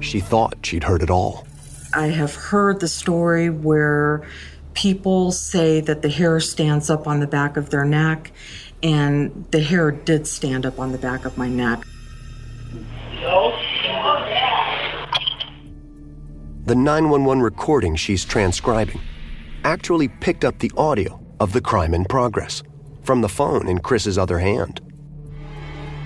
She 0.00 0.18
thought 0.18 0.56
she'd 0.64 0.82
heard 0.82 1.02
it 1.02 1.10
all. 1.10 1.46
I 1.94 2.06
have 2.06 2.34
heard 2.34 2.80
the 2.80 2.88
story 2.88 3.50
where 3.50 4.26
people 4.74 5.30
say 5.30 5.80
that 5.80 6.02
the 6.02 6.08
hair 6.08 6.40
stands 6.40 6.88
up 6.88 7.06
on 7.06 7.20
the 7.20 7.26
back 7.26 7.56
of 7.56 7.70
their 7.70 7.84
neck, 7.84 8.32
and 8.82 9.46
the 9.50 9.60
hair 9.60 9.90
did 9.90 10.26
stand 10.26 10.64
up 10.64 10.80
on 10.80 10.92
the 10.92 10.98
back 10.98 11.24
of 11.24 11.36
my 11.36 11.48
neck. 11.48 11.84
The 16.64 16.74
911 16.74 17.42
recording 17.42 17.96
she's 17.96 18.24
transcribing 18.24 19.00
actually 19.64 20.08
picked 20.08 20.44
up 20.44 20.58
the 20.58 20.72
audio 20.76 21.20
of 21.40 21.52
the 21.52 21.60
crime 21.60 21.92
in 21.92 22.04
progress 22.04 22.62
from 23.02 23.20
the 23.20 23.28
phone 23.28 23.68
in 23.68 23.78
Chris's 23.78 24.16
other 24.16 24.38
hand. 24.38 24.80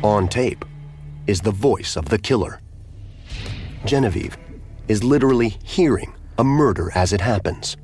On 0.03 0.29
tape 0.29 0.65
is 1.27 1.41
the 1.41 1.51
voice 1.51 1.97
of 1.97 2.07
the 2.11 2.19
killer. 2.19 2.61
Genevieve 3.85 4.37
is 4.89 5.03
literally 5.03 5.57
hearing 5.65 6.15
a 6.39 6.45
murder 6.45 6.91
as 6.95 7.13
it 7.13 7.21
happens. 7.21 7.77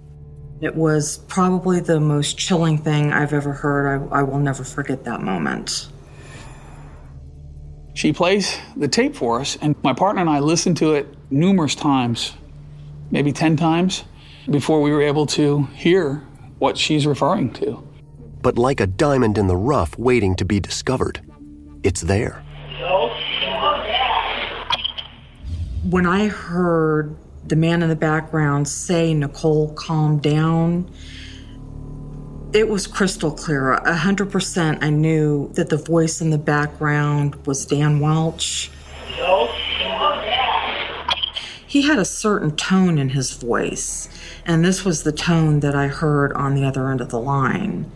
It 0.60 0.76
was 0.76 1.18
probably 1.26 1.80
the 1.80 1.98
most 1.98 2.38
chilling 2.38 2.78
thing 2.78 3.12
I've 3.12 3.32
ever 3.32 3.52
heard. 3.52 4.10
I, 4.12 4.20
I 4.20 4.22
will 4.22 4.38
never 4.38 4.62
forget 4.62 5.04
that 5.04 5.20
moment. 5.22 5.88
She 7.94 8.12
plays 8.12 8.56
the 8.76 8.88
tape 8.88 9.16
for 9.16 9.40
us, 9.40 9.56
and 9.60 9.74
my 9.82 9.92
partner 9.92 10.20
and 10.20 10.30
I 10.30 10.38
listened 10.38 10.76
to 10.78 10.94
it 10.94 11.08
numerous 11.30 11.74
times, 11.74 12.32
maybe 13.10 13.32
10 13.32 13.56
times, 13.56 14.04
before 14.50 14.80
we 14.80 14.92
were 14.92 15.02
able 15.02 15.26
to 15.26 15.64
hear 15.74 16.16
what 16.58 16.78
she's 16.78 17.06
referring 17.06 17.52
to. 17.54 17.82
But 18.40 18.56
like 18.56 18.80
a 18.80 18.86
diamond 18.86 19.38
in 19.38 19.46
the 19.46 19.56
rough 19.56 19.98
waiting 19.98 20.36
to 20.36 20.44
be 20.44 20.60
discovered, 20.60 21.20
it's 21.82 22.02
there. 22.02 22.42
When 25.88 26.06
I 26.06 26.28
heard 26.28 27.16
the 27.44 27.56
man 27.56 27.82
in 27.82 27.88
the 27.88 27.96
background 27.96 28.68
say, 28.68 29.12
Nicole, 29.14 29.72
calm 29.74 30.18
down, 30.18 30.90
it 32.52 32.68
was 32.68 32.86
crystal 32.86 33.32
clear. 33.32 33.72
A 33.72 33.96
hundred 33.96 34.30
percent, 34.30 34.82
I 34.82 34.90
knew 34.90 35.50
that 35.54 35.70
the 35.70 35.76
voice 35.76 36.20
in 36.20 36.30
the 36.30 36.38
background 36.38 37.34
was 37.46 37.66
Dan 37.66 38.00
Welch. 38.00 38.70
He 41.66 41.82
had 41.82 41.98
a 41.98 42.04
certain 42.04 42.54
tone 42.54 42.98
in 42.98 43.08
his 43.10 43.32
voice, 43.32 44.08
and 44.44 44.62
this 44.62 44.84
was 44.84 45.04
the 45.04 45.12
tone 45.12 45.60
that 45.60 45.74
I 45.74 45.86
heard 45.88 46.32
on 46.34 46.54
the 46.54 46.64
other 46.64 46.90
end 46.90 47.00
of 47.00 47.08
the 47.08 47.18
line. 47.18 47.90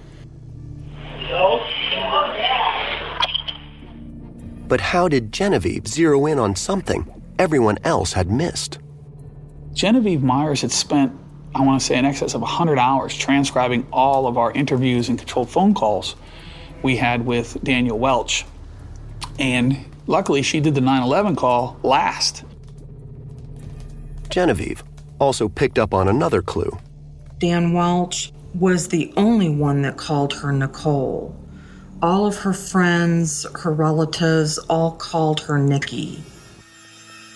But 4.68 4.80
how 4.80 5.08
did 5.08 5.32
Genevieve 5.32 5.86
zero 5.86 6.26
in 6.26 6.38
on 6.38 6.56
something 6.56 7.22
everyone 7.38 7.78
else 7.84 8.12
had 8.14 8.30
missed? 8.30 8.78
Genevieve 9.72 10.22
Myers 10.22 10.62
had 10.62 10.72
spent, 10.72 11.12
I 11.54 11.60
want 11.60 11.80
to 11.80 11.86
say, 11.86 11.96
in 11.96 12.04
excess 12.04 12.34
of 12.34 12.40
100 12.40 12.78
hours 12.78 13.16
transcribing 13.16 13.86
all 13.92 14.26
of 14.26 14.38
our 14.38 14.50
interviews 14.52 15.08
and 15.08 15.18
controlled 15.18 15.50
phone 15.50 15.74
calls 15.74 16.16
we 16.82 16.96
had 16.96 17.26
with 17.26 17.62
Daniel 17.62 17.98
Welch. 17.98 18.44
And 19.38 19.84
luckily, 20.06 20.42
she 20.42 20.60
did 20.60 20.74
the 20.74 20.80
9 20.80 21.02
11 21.02 21.36
call 21.36 21.78
last. 21.82 22.44
Genevieve 24.30 24.82
also 25.18 25.48
picked 25.48 25.78
up 25.78 25.94
on 25.94 26.08
another 26.08 26.42
clue. 26.42 26.76
Dan 27.38 27.72
Welch 27.72 28.32
was 28.54 28.88
the 28.88 29.12
only 29.16 29.48
one 29.50 29.82
that 29.82 29.96
called 29.96 30.32
her 30.34 30.52
Nicole. 30.52 31.36
All 32.02 32.26
of 32.26 32.36
her 32.38 32.52
friends, 32.52 33.46
her 33.54 33.72
relatives, 33.72 34.58
all 34.58 34.92
called 34.92 35.40
her 35.40 35.58
Nikki. 35.58 36.22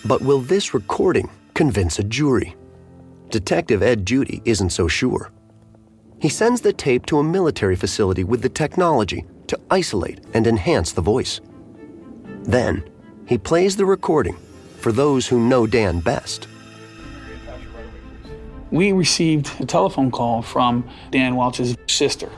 But 0.05 0.21
will 0.21 0.39
this 0.39 0.73
recording 0.73 1.29
convince 1.55 1.97
a 1.97 2.03
jury? 2.03 2.55
Detective 3.29 3.81
Ed 3.81 4.05
Judy 4.05 4.41
isn't 4.45 4.69
so 4.69 4.87
sure. 4.87 5.31
He 6.19 6.29
sends 6.29 6.61
the 6.61 6.73
tape 6.73 7.07
to 7.07 7.17
a 7.17 7.23
military 7.23 7.75
facility 7.75 8.23
with 8.23 8.43
the 8.43 8.49
technology 8.49 9.25
to 9.47 9.59
isolate 9.71 10.19
and 10.35 10.45
enhance 10.45 10.91
the 10.91 11.01
voice. 11.01 11.41
Then, 12.43 12.87
he 13.27 13.39
plays 13.39 13.75
the 13.75 13.85
recording 13.85 14.37
for 14.77 14.91
those 14.91 15.27
who 15.27 15.39
know 15.39 15.65
Dan 15.65 16.01
best. 16.01 16.47
We 18.69 18.91
received 18.91 19.59
a 19.59 19.65
telephone 19.65 20.11
call 20.11 20.43
from 20.43 20.87
Dan 21.09 21.35
Welch's 21.35 21.75
sister, 21.87 22.29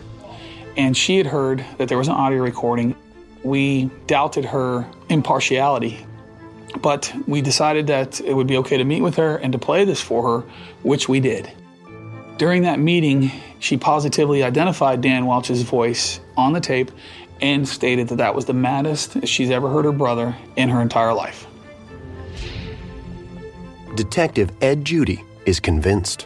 and 0.78 0.95
she 0.95 1.17
had 1.17 1.28
heard 1.28 1.63
that 1.78 1.88
there 1.88 1.97
was 1.97 2.07
an 2.07 2.15
audio 2.15 2.41
recording. 2.41 2.95
We 3.43 3.89
doubted 4.07 4.45
her 4.45 4.88
impartiality, 5.09 6.05
but 6.82 7.13
we 7.28 7.41
decided 7.41 7.88
that 7.88 8.21
it 8.21 8.34
would 8.34 8.47
be 8.47 8.57
okay 8.57 8.78
to 8.78 8.84
meet 8.84 9.01
with 9.01 9.15
her 9.15 9.38
and 9.38 9.51
to 9.53 9.59
play 9.59 9.86
this 9.86 10.01
for 10.01 10.24
her, 10.24 10.47
which 10.82 11.07
we 11.07 11.19
did. 11.19 11.51
During 12.38 12.63
that 12.63 12.80
meeting, 12.80 13.32
she 13.59 13.78
positively 13.78 14.43
identified 14.43 15.01
Dan 15.01 15.26
Welch's 15.26 15.61
voice 15.61 16.19
on 16.36 16.53
the 16.53 16.59
tape 16.59 16.91
and 17.41 17.67
stated 17.67 18.07
that 18.07 18.15
that 18.15 18.34
was 18.34 18.45
the 18.45 18.53
maddest 18.53 19.28
she's 19.28 19.51
ever 19.51 19.69
heard 19.69 19.86
her 19.86 19.91
brother 19.91 20.36
in 20.55 20.69
her 20.69 20.82
entire 20.82 21.13
life. 21.13 21.45
Detective 23.95 24.49
Ed 24.61 24.84
Judy 24.84 25.24
is 25.45 25.59
convinced. 25.59 26.26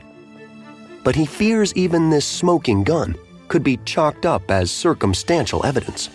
But 1.03 1.15
he 1.15 1.25
fears 1.25 1.73
even 1.75 2.09
this 2.09 2.25
smoking 2.25 2.83
gun 2.83 3.17
could 3.47 3.63
be 3.63 3.77
chalked 3.85 4.25
up 4.25 4.49
as 4.51 4.71
circumstantial 4.71 5.65
evidence. 5.65 6.09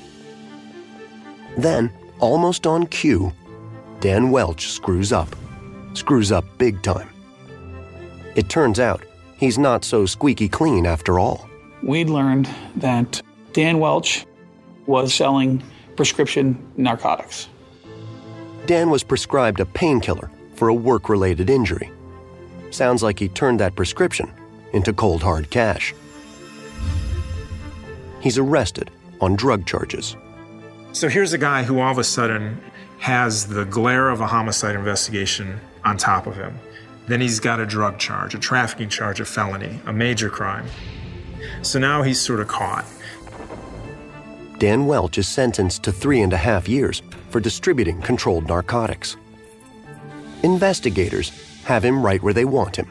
Then, 1.57 1.93
almost 2.21 2.67
on 2.67 2.87
cue, 2.87 3.33
Dan 4.01 4.31
Welch 4.31 4.69
screws 4.69 5.13
up. 5.13 5.35
Screws 5.95 6.33
up 6.33 6.45
big 6.59 6.83
time. 6.83 7.09
It 8.35 8.49
turns 8.49 8.81
out 8.81 9.05
he's 9.37 9.59
not 9.59 9.85
so 9.85 10.07
squeaky 10.07 10.49
clean 10.49 10.87
after 10.87 11.19
all. 11.19 11.49
We'd 11.83 12.09
learned 12.09 12.49
that 12.77 13.21
Dan 13.53 13.79
Welch 13.79 14.27
was 14.87 15.15
selling 15.15 15.63
prescription 15.97 16.73
narcotics. 16.77 17.49
Dan 18.67 18.91
was 18.91 19.03
prescribed 19.03 19.61
a 19.61 19.67
painkiller 19.67 20.31
for 20.55 20.69
a 20.69 20.75
work 20.75 21.09
related 21.09 21.51
injury. 21.51 21.91
Sounds 22.71 23.03
like 23.03 23.19
he 23.19 23.29
turned 23.29 23.61
that 23.61 23.75
prescription 23.75 24.33
into 24.73 24.93
cold 24.93 25.23
hard 25.23 25.51
cash. 25.51 25.93
He's 28.23 28.39
arrested 28.39 28.91
on 29.21 29.35
drug 29.35 29.67
charges. 29.67 30.17
So 30.93 31.09
here's 31.09 31.33
a 31.33 31.39
guy 31.39 31.65
who 31.65 31.81
all 31.81 31.91
of 31.91 31.99
a 31.99 32.05
sudden 32.05 32.63
has 32.99 33.49
the 33.49 33.65
glare 33.65 34.11
of 34.11 34.21
a 34.21 34.27
homicide 34.27 34.77
investigation 34.77 35.59
on 35.85 35.97
top 35.97 36.29
of 36.29 36.37
him. 36.37 36.57
Then 37.09 37.21
he's 37.21 37.41
got 37.41 37.59
a 37.59 37.67
drug 37.67 37.99
charge, 37.99 38.35
a 38.35 38.39
trafficking 38.39 38.89
charge, 38.89 39.19
a 39.19 39.25
felony, 39.25 39.81
a 39.87 39.93
major 39.93 40.31
crime. 40.31 40.67
So 41.63 41.81
now 41.81 42.03
he's 42.03 42.21
sort 42.21 42.39
of 42.39 42.47
caught. 42.47 42.85
Dan 44.59 44.87
Welch 44.87 45.19
is 45.19 45.27
sentenced 45.27 45.83
to 45.83 45.91
three 45.91 46.21
and 46.21 46.33
a 46.33 46.37
half 46.37 46.69
years 46.69 47.03
for 47.31 47.41
distributing 47.41 48.01
controlled 48.03 48.47
narcotics. 48.47 49.17
Investigators 50.45 51.31
have 51.65 51.85
him 51.85 52.05
right 52.05 52.23
where 52.23 52.35
they 52.35 52.45
want 52.45 52.77
him 52.77 52.89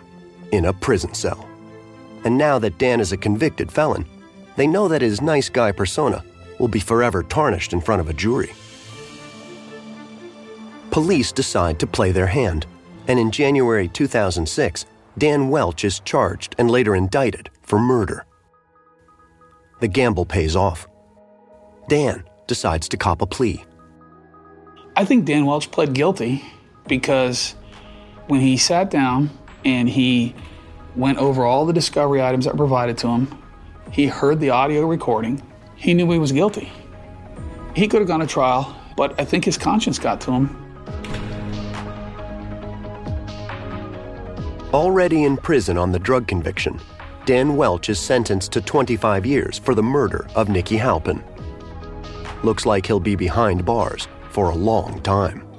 in 0.51 0.65
a 0.65 0.73
prison 0.73 1.13
cell. 1.13 1.47
And 2.25 2.37
now 2.37 2.59
that 2.59 2.77
Dan 2.77 2.99
is 2.99 3.13
a 3.13 3.17
convicted 3.17 3.71
felon, 3.71 4.05
they 4.55 4.67
know 4.67 4.87
that 4.87 5.01
his 5.01 5.21
nice 5.21 5.49
guy 5.49 5.71
persona 5.71 6.23
will 6.59 6.67
be 6.67 6.79
forever 6.79 7.23
tarnished 7.23 7.73
in 7.73 7.81
front 7.81 8.01
of 8.01 8.09
a 8.09 8.13
jury. 8.13 8.51
Police 10.91 11.31
decide 11.31 11.79
to 11.79 11.87
play 11.87 12.11
their 12.11 12.27
hand, 12.27 12.65
and 13.07 13.17
in 13.17 13.31
January 13.31 13.87
2006, 13.87 14.85
Dan 15.17 15.49
Welch 15.49 15.85
is 15.85 15.99
charged 16.01 16.55
and 16.57 16.69
later 16.69 16.95
indicted 16.95 17.49
for 17.61 17.79
murder. 17.79 18.25
The 19.79 19.87
gamble 19.87 20.25
pays 20.25 20.55
off. 20.55 20.87
Dan 21.87 22.23
decides 22.47 22.87
to 22.89 22.97
cop 22.97 23.21
a 23.21 23.25
plea. 23.25 23.63
I 24.95 25.05
think 25.05 25.25
Dan 25.25 25.45
Welch 25.45 25.71
pled 25.71 25.93
guilty 25.93 26.43
because 26.87 27.55
when 28.27 28.41
he 28.41 28.57
sat 28.57 28.89
down 28.91 29.29
and 29.63 29.89
he 29.89 30.35
went 30.95 31.17
over 31.17 31.45
all 31.45 31.65
the 31.65 31.73
discovery 31.73 32.21
items 32.21 32.45
that 32.45 32.53
were 32.53 32.67
provided 32.67 32.97
to 32.99 33.07
him, 33.07 33.40
he 33.91 34.07
heard 34.07 34.39
the 34.39 34.49
audio 34.49 34.85
recording, 34.85 35.41
he 35.75 35.93
knew 35.93 36.09
he 36.09 36.19
was 36.19 36.31
guilty. 36.31 36.71
He 37.75 37.87
could 37.87 38.01
have 38.01 38.07
gone 38.07 38.21
to 38.21 38.27
trial, 38.27 38.75
but 38.95 39.19
I 39.19 39.25
think 39.25 39.45
his 39.45 39.57
conscience 39.57 39.99
got 39.99 40.21
to 40.21 40.31
him. 40.31 40.57
Already 44.73 45.25
in 45.25 45.35
prison 45.35 45.77
on 45.77 45.91
the 45.91 45.99
drug 45.99 46.27
conviction, 46.27 46.79
Dan 47.25 47.57
Welch 47.57 47.89
is 47.89 47.99
sentenced 47.99 48.53
to 48.53 48.61
25 48.61 49.25
years 49.25 49.59
for 49.59 49.75
the 49.75 49.83
murder 49.83 50.27
of 50.35 50.47
Nikki 50.47 50.77
Halpin. 50.77 51.21
Looks 52.43 52.65
like 52.65 52.85
he'll 52.85 52.99
be 52.99 53.15
behind 53.15 53.65
bars 53.65 54.07
for 54.29 54.49
a 54.49 54.55
long 54.55 55.01
time. 55.01 55.50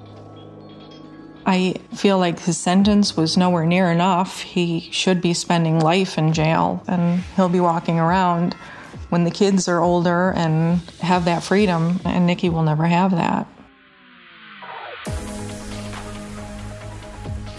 I 1.44 1.74
feel 1.94 2.18
like 2.18 2.38
his 2.40 2.56
sentence 2.56 3.16
was 3.16 3.36
nowhere 3.36 3.66
near 3.66 3.90
enough. 3.90 4.42
He 4.42 4.88
should 4.92 5.20
be 5.20 5.34
spending 5.34 5.80
life 5.80 6.16
in 6.16 6.32
jail 6.32 6.82
and 6.86 7.22
he'll 7.36 7.48
be 7.48 7.60
walking 7.60 7.98
around 7.98 8.54
when 9.08 9.24
the 9.24 9.30
kids 9.30 9.68
are 9.68 9.80
older 9.80 10.32
and 10.36 10.80
have 11.00 11.26
that 11.26 11.42
freedom, 11.42 12.00
and 12.06 12.26
Nikki 12.26 12.48
will 12.48 12.62
never 12.62 12.86
have 12.86 13.10
that. 13.10 13.46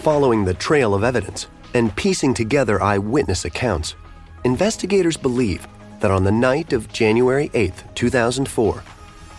Following 0.00 0.44
the 0.44 0.54
trail 0.54 0.94
of 0.94 1.04
evidence 1.04 1.46
and 1.72 1.94
piecing 1.94 2.34
together 2.34 2.82
eyewitness 2.82 3.44
accounts, 3.44 3.94
investigators 4.42 5.16
believe 5.16 5.68
that 6.00 6.10
on 6.10 6.24
the 6.24 6.32
night 6.32 6.72
of 6.72 6.92
January 6.92 7.52
8, 7.54 7.72
2004, 7.94 8.82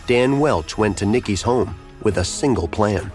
Dan 0.06 0.40
Welch 0.40 0.78
went 0.78 0.96
to 0.96 1.04
Nikki's 1.04 1.42
home 1.42 1.78
with 2.02 2.16
a 2.16 2.24
single 2.24 2.66
plan 2.66 3.12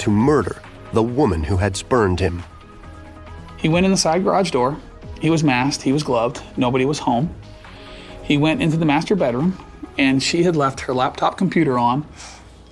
to 0.00 0.10
murder 0.10 0.62
the 0.92 1.02
woman 1.02 1.44
who 1.44 1.56
had 1.56 1.76
spurned 1.76 2.20
him. 2.20 2.42
He 3.56 3.68
went 3.68 3.86
in 3.86 3.92
the 3.92 3.98
side 3.98 4.24
garage 4.24 4.50
door. 4.50 4.76
He 5.20 5.30
was 5.30 5.42
masked, 5.42 5.82
he 5.82 5.92
was 5.92 6.02
gloved, 6.02 6.42
nobody 6.56 6.84
was 6.84 6.98
home. 6.98 7.34
He 8.22 8.36
went 8.36 8.62
into 8.62 8.76
the 8.76 8.84
master 8.84 9.16
bedroom, 9.16 9.58
and 9.98 10.22
she 10.22 10.42
had 10.42 10.56
left 10.56 10.80
her 10.80 10.94
laptop 10.94 11.38
computer 11.38 11.78
on 11.78 12.06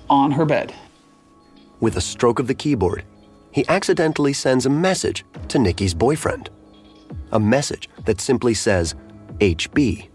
on 0.09 0.31
her 0.31 0.45
bed. 0.45 0.73
With 1.79 1.97
a 1.97 2.01
stroke 2.01 2.39
of 2.39 2.47
the 2.47 2.53
keyboard, 2.53 3.03
he 3.51 3.67
accidentally 3.67 4.33
sends 4.33 4.65
a 4.65 4.69
message 4.69 5.25
to 5.47 5.59
Nikki's 5.59 5.93
boyfriend. 5.93 6.49
A 7.31 7.39
message 7.39 7.89
that 8.05 8.21
simply 8.21 8.53
says 8.53 8.95
HB. 9.39 10.09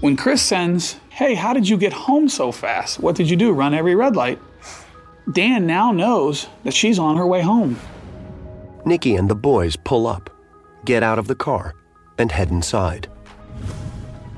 When 0.00 0.16
Chris 0.16 0.42
sends, 0.42 0.96
Hey, 1.10 1.34
how 1.34 1.52
did 1.52 1.68
you 1.68 1.76
get 1.76 1.92
home 1.92 2.28
so 2.28 2.50
fast? 2.50 2.98
What 2.98 3.14
did 3.14 3.28
you 3.28 3.36
do? 3.36 3.52
Run 3.52 3.74
every 3.74 3.94
red 3.94 4.16
light? 4.16 4.38
Dan 5.32 5.66
now 5.66 5.92
knows 5.92 6.48
that 6.64 6.74
she's 6.74 6.98
on 6.98 7.16
her 7.16 7.26
way 7.26 7.40
home. 7.40 7.78
Nikki 8.84 9.14
and 9.16 9.28
the 9.28 9.34
boys 9.34 9.76
pull 9.76 10.06
up, 10.06 10.30
get 10.84 11.02
out 11.02 11.18
of 11.18 11.26
the 11.28 11.34
car, 11.34 11.74
and 12.18 12.32
head 12.32 12.50
inside. 12.50 13.08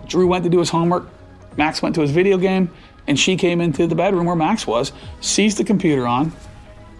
Drew 0.06 0.26
went 0.26 0.44
to 0.44 0.50
do 0.50 0.58
his 0.58 0.68
homework. 0.68 1.08
Max 1.56 1.80
went 1.80 1.94
to 1.94 2.00
his 2.00 2.10
video 2.10 2.36
game, 2.36 2.70
and 3.06 3.18
she 3.18 3.36
came 3.36 3.60
into 3.60 3.86
the 3.86 3.94
bedroom 3.94 4.26
where 4.26 4.36
Max 4.36 4.66
was, 4.66 4.92
sees 5.20 5.56
the 5.56 5.64
computer 5.64 6.06
on, 6.06 6.32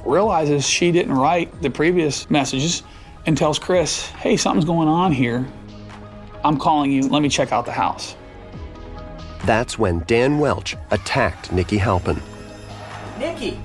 realizes 0.07 0.67
she 0.67 0.93
didn't 0.93 1.15
write 1.15 1.63
the 1.63 1.71
previous 1.71 2.31
messages, 2.31 2.83
and 3.27 3.37
tells 3.37 3.59
Chris, 3.59 4.07
Hey, 4.11 4.37
something's 4.37 4.65
going 4.65 4.89
on 4.89 5.13
here. 5.13 5.47
I'm 6.45 6.59
calling 6.59 6.91
you. 6.91 7.03
Let 7.03 7.23
me 7.23 7.29
check 7.29 7.53
out 7.53 7.67
the 7.67 7.73
house. 7.73 8.17
That's 9.45 9.79
when 9.79 10.05
Dan 10.07 10.39
Welch 10.39 10.77
attacked 10.91 11.53
Nikki 11.53 11.79
Halpin. 11.79 12.21
Nikki! 13.19 13.61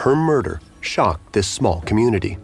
Her 0.00 0.16
murder 0.16 0.62
shocked 0.80 1.34
this 1.34 1.46
small 1.46 1.82
community. 1.82 2.38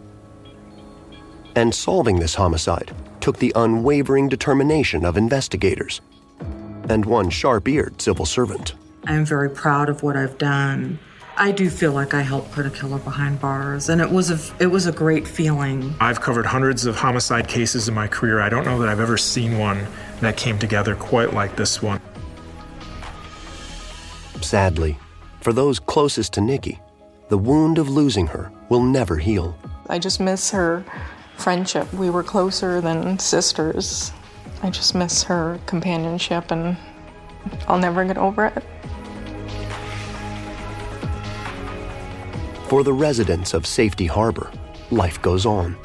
And 1.55 1.73
solving 1.73 2.19
this 2.19 2.35
homicide 2.35 2.93
took 3.19 3.39
the 3.39 3.51
unwavering 3.55 4.29
determination 4.29 5.03
of 5.03 5.17
investigators 5.17 6.01
and 6.87 7.03
one 7.03 7.31
sharp 7.31 7.67
eared 7.67 7.99
civil 7.99 8.27
servant. 8.27 8.75
I'm 9.07 9.25
very 9.25 9.49
proud 9.49 9.89
of 9.89 10.03
what 10.03 10.15
I've 10.15 10.37
done. 10.37 10.99
I 11.35 11.51
do 11.51 11.71
feel 11.71 11.93
like 11.93 12.13
I 12.13 12.21
helped 12.21 12.51
put 12.51 12.67
a 12.67 12.69
killer 12.69 12.99
behind 12.99 13.41
bars, 13.41 13.89
and 13.89 14.01
it 14.01 14.11
was 14.11 14.29
a 14.29 14.63
it 14.63 14.67
was 14.67 14.85
a 14.85 14.91
great 14.91 15.27
feeling. 15.27 15.95
I've 15.99 16.21
covered 16.21 16.45
hundreds 16.45 16.85
of 16.85 16.95
homicide 16.95 17.47
cases 17.47 17.87
in 17.87 17.95
my 17.95 18.07
career. 18.07 18.39
I 18.39 18.49
don't 18.49 18.65
know 18.65 18.77
that 18.79 18.87
I've 18.87 18.99
ever 18.99 19.17
seen 19.17 19.57
one 19.57 19.87
that 20.21 20.37
came 20.37 20.59
together 20.59 20.95
quite 20.95 21.33
like 21.33 21.55
this 21.55 21.81
one. 21.81 22.01
Sadly, 24.41 24.99
for 25.41 25.53
those 25.53 25.79
closest 25.79 26.33
to 26.33 26.41
Nikki, 26.41 26.79
the 27.29 27.37
wound 27.37 27.77
of 27.77 27.89
losing 27.89 28.27
her 28.27 28.51
will 28.69 28.81
never 28.81 29.17
heal. 29.17 29.57
I 29.89 29.99
just 29.99 30.19
miss 30.19 30.51
her 30.51 30.85
friendship. 31.37 31.91
We 31.93 32.09
were 32.09 32.23
closer 32.23 32.81
than 32.81 33.19
sisters. 33.19 34.11
I 34.63 34.69
just 34.69 34.95
miss 34.95 35.23
her 35.23 35.59
companionship, 35.65 36.51
and 36.51 36.77
I'll 37.67 37.77
never 37.77 38.05
get 38.05 38.17
over 38.17 38.45
it. 38.47 38.63
For 42.69 42.83
the 42.83 42.93
residents 42.93 43.53
of 43.53 43.65
Safety 43.65 44.07
Harbor, 44.07 44.51
life 44.91 45.21
goes 45.21 45.45
on. 45.45 45.77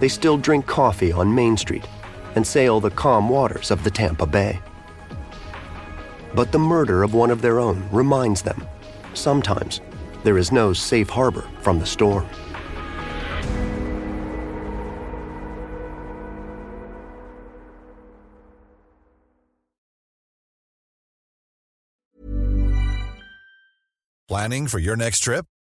They 0.00 0.08
still 0.08 0.36
drink 0.36 0.66
coffee 0.66 1.12
on 1.12 1.34
Main 1.34 1.56
Street 1.56 1.86
and 2.34 2.46
sail 2.46 2.80
the 2.80 2.90
calm 2.90 3.28
waters 3.28 3.70
of 3.70 3.84
the 3.84 3.90
Tampa 3.90 4.26
Bay. 4.26 4.60
But 6.34 6.50
the 6.50 6.58
murder 6.58 7.02
of 7.02 7.14
one 7.14 7.30
of 7.30 7.42
their 7.42 7.60
own 7.60 7.88
reminds 7.92 8.42
them 8.42 8.66
sometimes 9.12 9.80
there 10.24 10.38
is 10.38 10.50
no 10.50 10.72
safe 10.72 11.08
harbor 11.08 11.46
from 11.60 11.78
the 11.78 11.86
storm. 11.86 12.26
Planning 24.26 24.66
for 24.66 24.78
your 24.78 24.96
next 24.96 25.20
trip? 25.20 25.46